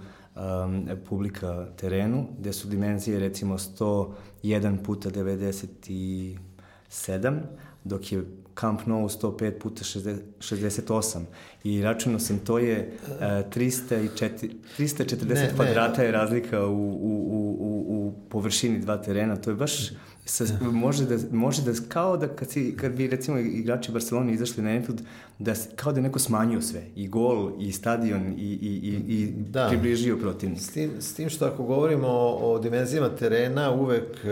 [1.09, 7.41] publika terenu, gde su dimenzije recimo 101 puta 97,
[7.85, 11.20] dok je Camp Nou 105 puta 60, 68
[11.64, 16.07] i računao sam to je uh, 304, 340 ne, kvadrata ne.
[16.07, 19.90] je razlika u, u, u, u, u površini dva terena, to je baš
[20.25, 24.62] sa, može, da, može da, kao da kad, si, kad bi recimo igrači Barcelona izašli
[24.62, 25.01] na Anfield,
[25.39, 29.68] da kao da neko smanjio sve, i gol, i stadion, i, i, i, i da.
[29.68, 30.61] približio protivnik.
[30.61, 34.29] S tim, s tim što ako govorimo o, o dimenzijama terena, uvek e,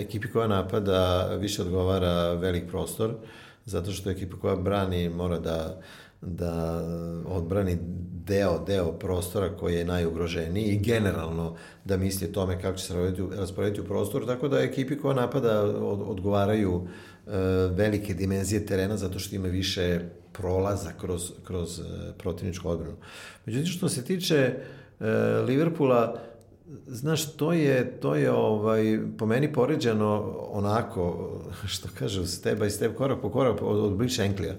[0.00, 3.14] ekipi koja napada više odgovara velik prostor,
[3.64, 5.80] zato što ekipa koja brani mora da
[6.22, 6.82] da
[7.26, 7.78] odbrani
[8.30, 12.94] deo, deo prostora koji je najugroženiji i generalno da misli o tome kako će se
[13.36, 17.30] rasporediti u prostoru, tako da ekipi koja napada od, odgovaraju e,
[17.70, 20.00] velike dimenzije terena zato što ima više
[20.32, 21.82] prolaza kroz, kroz e,
[22.18, 22.96] protivničku odbranu.
[23.46, 25.06] Međutim, što se tiče e,
[25.46, 26.20] Liverpoola,
[26.86, 31.30] znaš, to je, to je ovaj, po meni poređano onako,
[31.66, 34.54] što kažu, step by step, korak po korak od, od Bill Shanklija.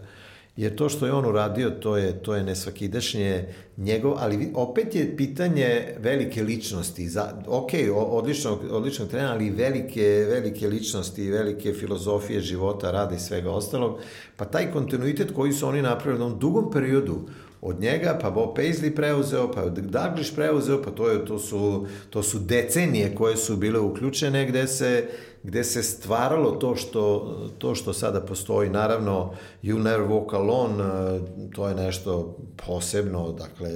[0.58, 3.46] Jer to što je on uradio, to je, to je nesvakidašnje
[3.78, 7.10] njegov, ali opet je pitanje velike ličnosti.
[7.10, 13.52] Za, ok, odličnog, odličnog trena, ali velike, velike ličnosti, velike filozofije života, rada i svega
[13.52, 14.00] ostalog.
[14.36, 17.20] Pa taj kontinuitet koji su oni napravili u dugom periodu,
[17.62, 22.24] od njega, pa Bob Paisley preuzeo, pa Douglas preuzeo, pa to, je, to, su, to
[22.24, 25.08] su decenije koje su bile uključene gde se,
[25.44, 28.70] gde se stvaralo to što, to što sada postoji.
[28.70, 29.34] Naravno,
[29.64, 31.20] You Never Walk Alone, e,
[31.56, 33.70] to je nešto posebno, dakle,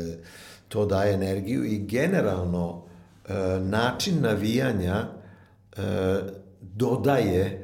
[0.67, 2.83] to daje energiju i generalno
[3.27, 5.07] e, način navijanja
[5.77, 5.81] e,
[6.61, 7.61] dodaje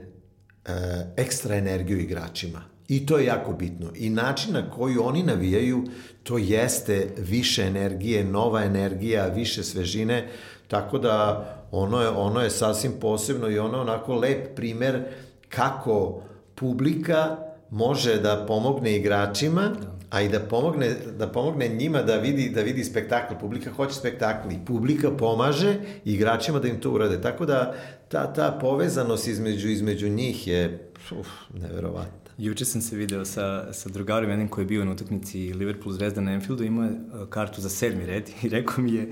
[1.18, 2.71] ekstra energiju igračima.
[2.92, 3.92] I to je jako bitno.
[3.96, 5.84] I način na koji oni navijaju,
[6.24, 10.28] to jeste više energije, nova energija, više svežine,
[10.68, 15.04] tako da ono je, ono je sasvim posebno i ono je onako lep primer
[15.50, 16.22] kako
[16.56, 17.38] publika
[17.70, 19.98] može da pomogne igračima, da.
[20.10, 23.34] a i da pomogne, da pomogne njima da vidi, da vidi spektakl.
[23.40, 25.76] Publika hoće spektakl i publika pomaže
[26.06, 27.22] igračima da im to urade.
[27.22, 27.74] Tako da
[28.08, 32.21] ta, ta povezanost između, između njih je uf, neverovatna.
[32.42, 36.22] Juče sam se video sa, sa drugarom jednim koji je bio na utakmici Liverpool Zvezda
[36.22, 36.92] na Enfieldu, imao je
[37.30, 39.12] kartu za sedmi red i rekao mi je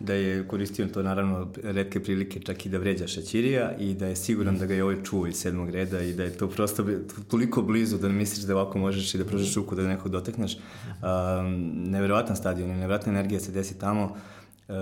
[0.00, 4.16] da je koristio to naravno redke prilike čak i da vređa Šaćirija i da je
[4.16, 6.86] siguran da ga je ovaj čuo iz sedmog reda i da je to prosto
[7.28, 10.56] toliko blizu da ne misliš da ovako možeš i da prožeš ruku da nekog dotakneš.
[10.56, 10.62] Um,
[11.90, 14.16] neverovatan stadion, neverovatna energija se desi tamo.
[14.68, 14.74] Uh,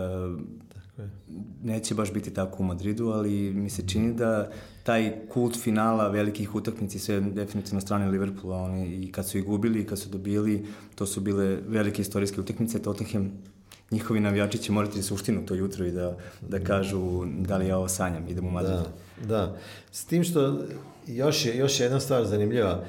[1.63, 4.51] neće baš biti tako u Madridu, ali mi se čini da
[4.83, 9.81] taj kult finala velikih utakmici sve definitivno strane Liverpoola, oni i kad su ih gubili
[9.81, 13.33] i kad su dobili, to su bile velike istorijske utakmice, Tottenham
[13.91, 17.89] njihovi navijači će morati suštinu to jutro i da, da kažu da li ja ovo
[17.89, 18.79] sanjam, idem u Madrid.
[19.21, 19.57] Da, da.
[19.93, 20.61] S tim što
[21.07, 22.85] još je, još je jedna stvar zanimljiva,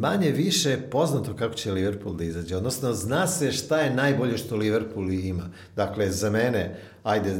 [0.00, 2.56] manje više poznato kako će Liverpool da izađe.
[2.56, 5.50] Odnosno, zna se šta je najbolje što Liverpool ima.
[5.76, 7.34] Dakle, za mene, ajde,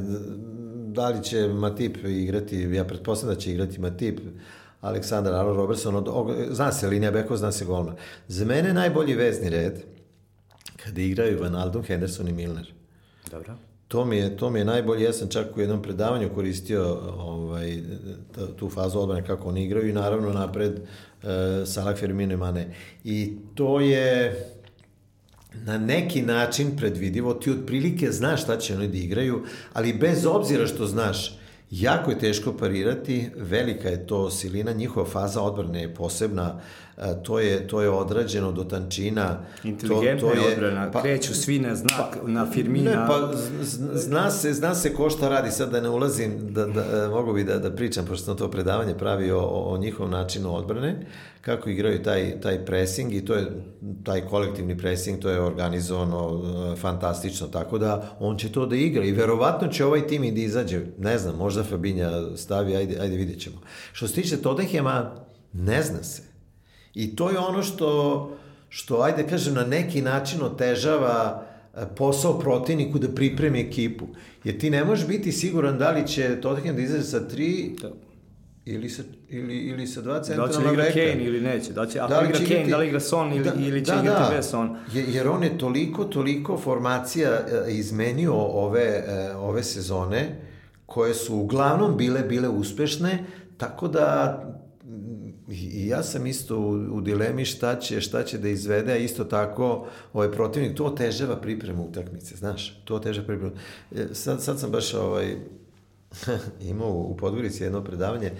[0.86, 4.20] da li će Matip igrati, ja pretpostavljam da će igrati Matip,
[4.80, 7.96] Aleksandar Arlo Robertson, od, zna se linija beko, zna se golman.
[8.28, 9.80] Za mene najbolji vezni red,
[10.76, 12.72] kada igraju Van Aldum, Henderson i Milner.
[13.30, 13.68] Dobro.
[13.89, 17.78] To mi je, to mi je najbolje, ja sam čak u jednom predavanju koristio ovaj,
[18.57, 21.28] tu fazu odbrane kako oni igraju i naravno napred uh,
[21.66, 22.74] Salah, Firmino i Mane.
[23.05, 24.36] I to je
[25.55, 30.66] na neki način predvidivo, ti otprilike znaš šta će oni da igraju, ali bez obzira
[30.66, 31.39] što znaš,
[31.70, 36.61] jako je teško parirati, velika je to silina, njihova faza odbrane je posebna,
[37.22, 39.38] to je, to je odrađeno do tančina.
[39.64, 42.90] Inteligentna to, to je odbrana, pa, kreću svi na znak, pa, na firmina.
[42.90, 43.30] Ne, pa
[43.94, 47.44] zna se, zna se ko šta radi, sad da ne ulazim, da, da, mogu bi
[47.44, 51.07] da, da pričam, pošto sam to predavanje pravio o, o njihovom načinu odbrane,
[51.40, 53.46] kako igraju taj, taj pressing i to je
[54.05, 56.42] taj kolektivni pressing, to je organizovano
[56.76, 60.40] fantastično, tako da on će to da igra i verovatno će ovaj tim i da
[60.40, 63.57] izađe, ne znam, možda Fabinja stavi, ajde, ajde vidjet ćemo.
[63.92, 65.11] Što se tiče Tottenhema,
[65.53, 66.28] ne zna se.
[66.99, 67.90] I to je ono što,
[68.68, 71.44] što ajde kažem, na neki način otežava
[71.74, 74.07] e, posao protivniku da pripremi ekipu.
[74.44, 77.90] Jer ti ne možeš biti siguran da li će Tottenham da izađe sa tri da.
[78.64, 80.76] ili sa, ili, ili sa dva centralna veka.
[80.76, 81.72] Da li će igra Kane ili neće?
[81.72, 83.92] Da, će, ako da li igra Kane, da li igra Son ili, da, ili će
[83.92, 84.36] da, igrati da.
[84.36, 84.76] bez Son?
[84.92, 90.40] Jer on je toliko, toliko formacija e, izmenio ove, e, ove sezone
[90.86, 93.24] koje su uglavnom bile bile uspešne,
[93.57, 94.42] tako da
[95.51, 99.24] I ja sam isto u, u dilemi šta će, šta će da izvede, a isto
[99.24, 103.53] tako ovaj protivnik, to otežava pripremu utakmice, znaš, to otežava pripremu.
[103.94, 105.36] E, sad, sad sam baš ovaj,
[106.72, 108.32] imao u Podgorici jedno predavanje,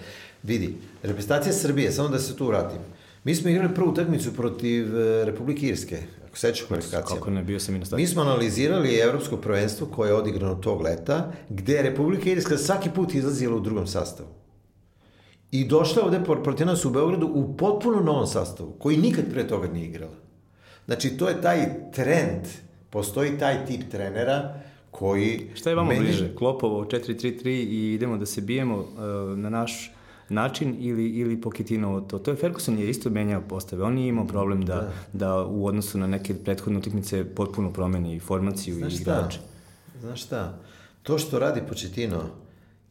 [0.43, 2.79] vidi, reprezentacija Srbije, samo da se tu vratim,
[3.23, 5.97] mi smo igrali prvu utakmicu protiv e, Republike Irske,
[6.27, 7.15] ako sećaš kvalifikacija.
[7.15, 10.81] Kako ne, bio sam i na Mi smo analizirali evropsko prvenstvo koje je odigrano tog
[10.81, 14.38] leta, gde je Republika Irska svaki put izlazila u drugom sastavu.
[15.51, 19.67] I došla ovde protiv nas u Beogradu u potpuno novom sastavu, koji nikad pre toga
[19.67, 20.15] nije igrala.
[20.85, 22.47] Znači, to je taj trend,
[22.89, 24.53] postoji taj tip trenera
[24.91, 25.49] koji...
[25.55, 26.01] Šta je vama meni...
[26.01, 26.35] bliže?
[26.35, 28.85] Klopovo 4-3-3 i idemo da se bijemo uh,
[29.37, 29.91] na naš
[30.29, 32.19] način ili, ili Poketinovo to.
[32.19, 33.83] To je Ferguson je isto menjao postave.
[33.83, 34.91] On nije imao problem da, da.
[35.13, 39.39] da u odnosu na neke prethodne utakmice potpuno promeni formaciju Znaš i igrače.
[40.01, 40.57] Znaš šta?
[41.03, 42.23] To što radi Početino,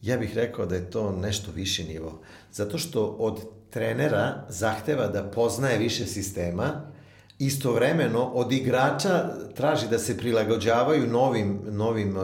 [0.02, 2.20] ja bih rekao da je to nešto viši nivo.
[2.52, 3.40] Zato što od
[3.70, 6.82] trenera zahteva da poznaje više sistema,
[7.38, 12.22] istovremeno od igrača traži da se prilagođavaju novim, novim uh,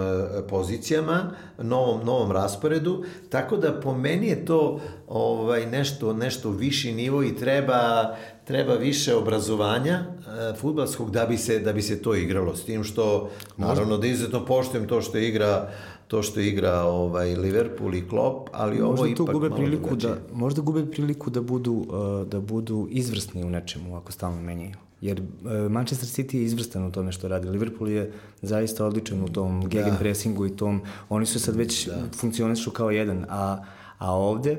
[0.49, 7.22] pozicijama, novom, novom rasporedu, tako da po meni je to ovaj, nešto, nešto viši nivo
[7.22, 8.14] i treba,
[8.45, 12.57] treba više obrazovanja uh, futbalskog da bi, se, da bi se to igralo.
[12.57, 15.70] S tim što, naravno da izuzetno poštujem to što igra
[16.15, 20.62] to što igra ovaj Liverpool i Klopp, ali ovo možda ipak gube priliku da možda
[20.62, 24.77] gube priliku da budu uh, da budu izvrsni u nečemu ako stalno menjaju.
[25.01, 27.49] Jer uh, Manchester City je izvrstan u tome što radi.
[27.49, 28.12] Liverpool je
[28.43, 29.69] zaista odličan u tom da.
[29.69, 32.03] gegenpressingu i tom oni su sad već da.
[32.17, 33.65] funkcionišu kao jedan, a
[33.99, 34.59] a ovde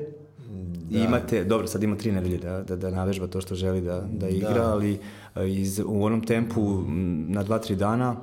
[0.90, 0.98] da.
[0.98, 4.28] imate, dobro, sad ima tri nedelje da, da, da navežba to što želi da, da
[4.28, 4.72] igra, da.
[4.72, 6.82] ali uh, iz, u onom tempu
[7.28, 8.16] na dva, tri dana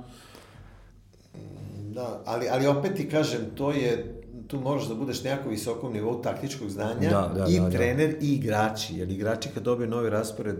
[1.93, 6.21] Da, ali, ali opet ti kažem, to je, tu možeš da budeš nekako visokom nivou
[6.21, 7.69] taktičkog znanja da, da, i da, da.
[7.69, 8.17] trener da.
[8.25, 10.55] i igrači, jer igrači kad dobiju novi raspored,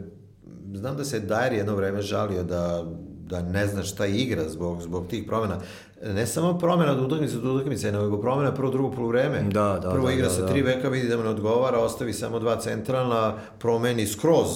[0.73, 2.85] znam da se Dyer jedno vreme žalio da,
[3.27, 5.59] da ne zna šta igra zbog, zbog tih promena.
[6.03, 9.41] Ne samo promena od utakmice do utakmice, nego promena prvo, drugo polovreme.
[9.41, 10.47] Da, da, Prvo da, igra da, sa da.
[10.47, 14.47] tri beka, vidi da mu ne odgovara, ostavi samo dva centralna, promeni skroz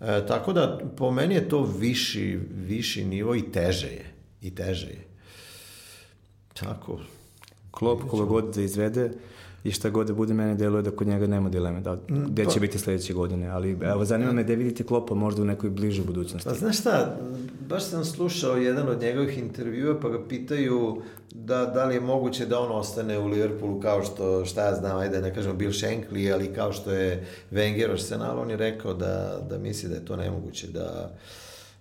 [0.00, 4.12] E, tako da, po meni je to viši, viši nivo i teže je.
[4.40, 5.05] I teže je.
[6.60, 6.98] Tako.
[7.70, 9.10] Klop koga god da izvede,
[9.66, 12.54] i šta god da bude, mene deluje da kod njega nema dileme, da, gde će
[12.54, 16.04] pa, biti sledeće godine, ali evo, zanima me gde vidite Klopa možda u nekoj bližoj
[16.04, 16.48] budućnosti.
[16.48, 17.16] Pa znaš šta,
[17.68, 21.02] baš sam slušao jedan od njegovih intervjua, pa ga pitaju
[21.34, 24.96] da, da li je moguće da on ostane u Liverpoolu kao što, šta ja znam,
[24.96, 29.40] ajde ne kažemo Bill Shankly, ali kao što je Wenger Arsenal, on je rekao da,
[29.50, 31.16] da misli da je to nemoguće, da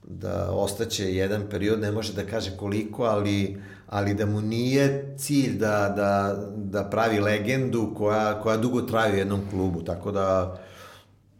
[0.07, 3.57] da ostaće jedan period, ne može da kaže koliko, ali,
[3.87, 9.17] ali da mu nije cilj da, da, da pravi legendu koja, koja dugo traje u
[9.17, 10.57] jednom klubu, tako da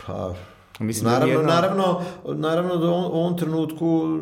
[0.05, 0.33] pa,
[0.79, 1.53] Mislim naravno, da jedna...
[1.55, 4.19] naravno, naravno da on, u ovom trenutku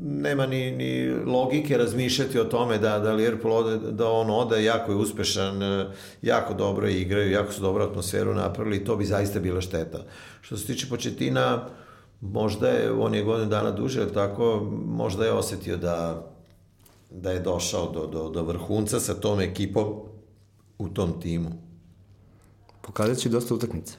[0.00, 4.92] nema ni, ni logike razmišljati o tome da, da Liverpool ode, da on ode, jako
[4.92, 5.60] je uspešan,
[6.22, 9.98] jako dobro igraju, jako su dobru atmosferu napravili i to bi zaista bila šteta.
[10.40, 11.68] Što se tiče početina,
[12.20, 16.26] možda je, on je godinu dana duže, tako, možda je osetio da,
[17.16, 19.94] da je došao do, do, do vrhunca sa tom ekipom
[20.78, 21.50] u tom timu.
[22.80, 23.94] Pokazat će dosta utakmice.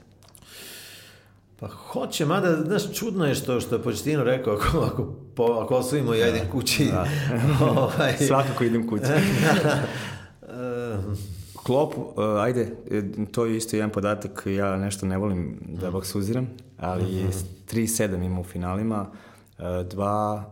[1.60, 5.76] Pa hoće, mada, znaš, čudno je što, što je Početino rekao, ako, ako, po, ako
[5.76, 6.86] osvojimo, ja idem kući.
[6.86, 7.08] Da.
[7.82, 8.18] ovaj...
[8.28, 9.06] Svakako idem kući.
[11.64, 12.04] Klop, uh,
[12.40, 13.02] ajde, e,
[13.32, 16.48] to je isto jedan podatak, ja nešto ne volim da baksuziram,
[16.78, 17.44] ali mm -hmm.
[17.72, 19.12] 3-7 ima u finalima,
[19.90, 20.46] dva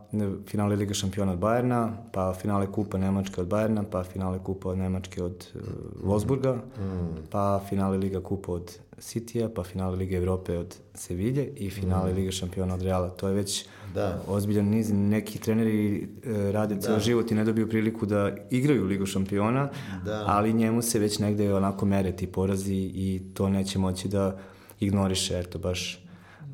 [0.48, 4.78] finale Liga šampiona od Bajerna, pa finale Kupa Nemačke od Bajerna, pa finale Kupa od
[4.78, 5.62] Nemačke od uh,
[6.04, 7.28] Wolfsburga, mm.
[7.30, 12.16] pa finale Liga Kupa od Citya, pa finale Lige Evrope od Sevilje i finale mm.
[12.16, 13.10] Liga šampiona od Reala.
[13.10, 14.22] To je već da.
[14.28, 14.92] ozbiljan niz.
[14.94, 17.00] Neki treneri e, rade ceo da.
[17.00, 19.70] život i ne dobiju priliku da igraju Ligu šampiona,
[20.06, 20.24] da.
[20.28, 24.38] ali njemu se već negde onako mere ti porazi i to neće moći da
[24.80, 26.05] ignoriše, eto baš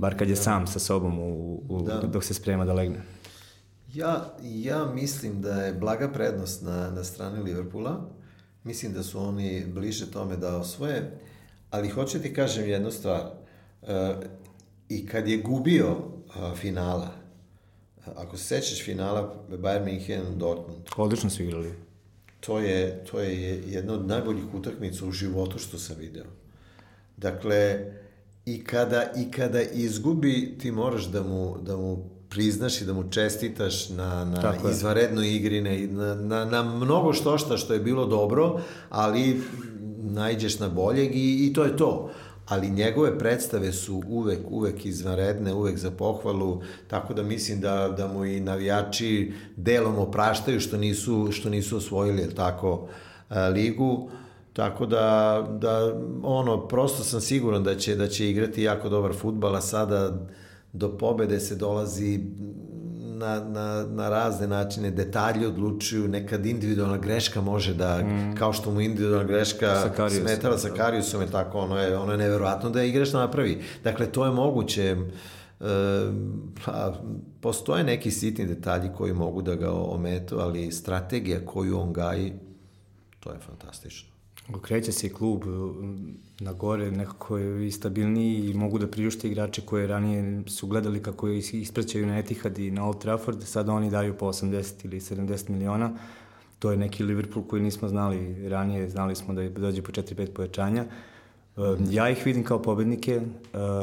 [0.01, 0.41] bar kad je da.
[0.41, 2.01] sam sa sobom u, u, da.
[2.01, 3.01] dok se sprema da legne.
[3.93, 8.09] Ja, ja mislim da je blaga prednost na, na strani Liverpoola.
[8.63, 11.19] Mislim da su oni bliže tome da osvoje,
[11.69, 13.21] ali hoću ti kažem jednu stvar.
[13.81, 14.13] E,
[14.89, 15.97] I kad je gubio
[16.35, 17.09] a, finala,
[18.15, 20.81] ako se sećaš finala Bayern München Dortmund.
[20.97, 21.73] Odlično su igrali.
[22.39, 26.25] To je, to je jedna od najboljih utakmica u životu što sam video.
[27.17, 27.91] Dakle,
[28.45, 31.97] i kada, i kada izgubi, ti moraš da mu, da mu
[32.29, 37.57] priznaš i da mu čestitaš na, na izvarednoj igri, na, na, na mnogo što šta
[37.57, 39.41] što je bilo dobro, ali
[40.01, 42.11] najđeš na boljeg i, i to je to.
[42.47, 48.07] Ali njegove predstave su uvek, uvek izvanredne, uvek za pohvalu, tako da mislim da, da
[48.07, 52.87] mu i navijači delom opraštaju što nisu, što nisu osvojili, tako,
[53.53, 54.09] ligu.
[54.53, 59.55] Tako da, da ono, prosto sam siguran da će, da će igrati jako dobar futbal,
[59.55, 60.27] a sada
[60.73, 62.19] do pobede se dolazi
[63.21, 68.35] na, na, na razne načine, detalji odlučuju, nekad individualna greška može da, mm.
[68.37, 72.17] kao što mu individualna greška Sakarius, smetala sa Kariusom, je tako, ono je, ono je
[72.17, 73.61] neverovatno da je igraš napravi.
[73.83, 74.95] Dakle, to je moguće, e,
[76.65, 76.93] pa,
[77.41, 82.33] postoje neki sitni detalji koji mogu da ga ometu, ali strategija koju on gaji,
[83.19, 84.10] to je fantastično.
[84.59, 85.43] Kreće se i klub
[86.39, 91.03] na gore, nekako je i stabilniji i mogu da priušte igrače koje ranije su gledali
[91.03, 95.49] kako ispraćaju na Etihad i na Old Trafford, sada oni daju po 80 ili 70
[95.49, 95.91] miliona.
[96.59, 100.85] To je neki Liverpool koji nismo znali ranije, znali smo da dođe po 4-5 pojačanja.
[101.89, 103.21] Ja ih vidim kao pobednike, e,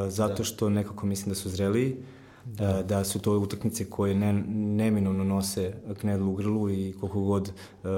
[0.09, 0.43] zato da.
[0.43, 1.95] što nekako mislim da su zreliji
[2.57, 2.83] da.
[2.83, 7.51] da su to utakmice koje ne, neminovno nose knedlu u grlu i koliko god
[7.83, 7.89] uh,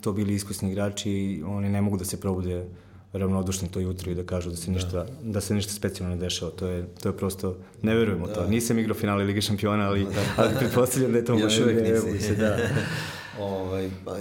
[0.00, 2.66] to bili iskusni igrači, oni ne mogu da se probude
[3.12, 4.72] ravnodušni to jutro i da kažu da se da.
[4.72, 6.50] ništa da, da se ništa specijalno ne dešava.
[6.50, 8.34] To je to je prosto ne verujemo da.
[8.34, 8.46] to.
[8.46, 10.22] Nisam igrao finale Lige šampiona, ali da.
[10.42, 12.26] ali pretpostavljam da je to još uvek nisi.
[12.26, 12.58] Se, da.
[13.40, 14.16] ovaj, pa,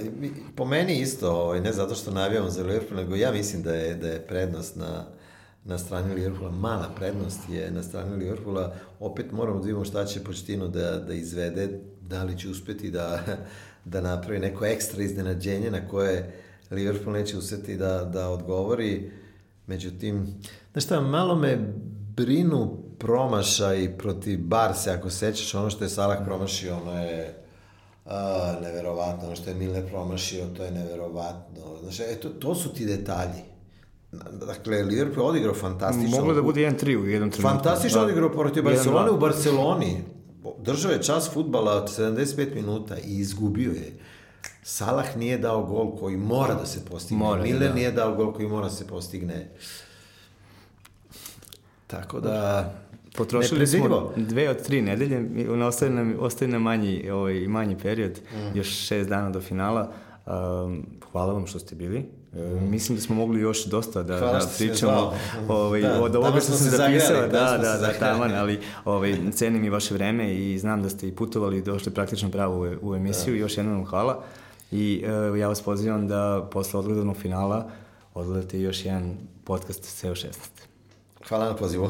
[0.55, 3.95] po meni isto, ovaj, ne zato što navijamo za Liverpool, nego ja mislim da je
[3.95, 5.05] da je prednost na
[5.65, 10.23] na strani Liverpoola, mala prednost je na strani Liverpoola, opet moramo da vidimo šta će
[10.23, 13.19] Početino da, da izvede, da li će uspeti da,
[13.91, 16.33] da napravi neko ekstra iznenađenje na koje
[16.71, 19.11] Liverpool neće uspeti da, da odgovori.
[19.67, 20.27] Međutim,
[20.71, 21.73] znaš šta, malo me
[22.15, 27.43] brinu promašaj protiv Barse, ako sećaš ono što je Salah promašio, ono je
[28.05, 31.77] a, neverovatno, ono što je Miller promašio, to je neverovatno.
[31.81, 33.54] Znaš, e, to, to su ti detalji
[34.31, 36.17] Dakle, Liverpool je odigrao fantastično.
[36.17, 37.41] Moglo da bude 1-3 u jednom trenutku.
[37.41, 38.05] Fantastično da.
[38.05, 40.03] odigrao protiv Barcelone u Barceloni.
[40.59, 43.93] Držao je čas futbala od 75 minuta i izgubio je.
[44.63, 47.23] Salah nije dao gol koji mora da se postigne.
[47.25, 47.75] Mora, Miller da.
[47.75, 49.49] nije dao gol koji mora da se postigne.
[51.87, 52.73] Tako da,
[53.15, 58.57] potrošili smo dve od tri nedelje, ostaje nam, ostaje nam manji, ovaj, manji period, mm.
[58.57, 59.91] još šest dana do finala.
[60.25, 62.05] Um, hvala vam što ste bili.
[62.35, 62.69] Mm.
[62.69, 65.13] Mislim da smo mogli još dosta da, da pričamo
[65.47, 69.63] ovaj, da, od ovoga što sam zapisala, da, da, da, da, taman, ali ovaj, cenim
[69.63, 72.95] i vaše vreme i znam da ste i putovali i došli praktično pravo u, u
[72.95, 73.39] emisiju, da.
[73.39, 74.23] još jednom hvala
[74.71, 77.69] i uh, ja vas pozivam da posle odgledanog finala
[78.13, 80.27] odgledate još jedan podcast SEO 16.
[81.27, 81.89] Hvala na pozivu.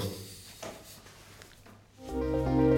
[2.07, 2.74] Thank you.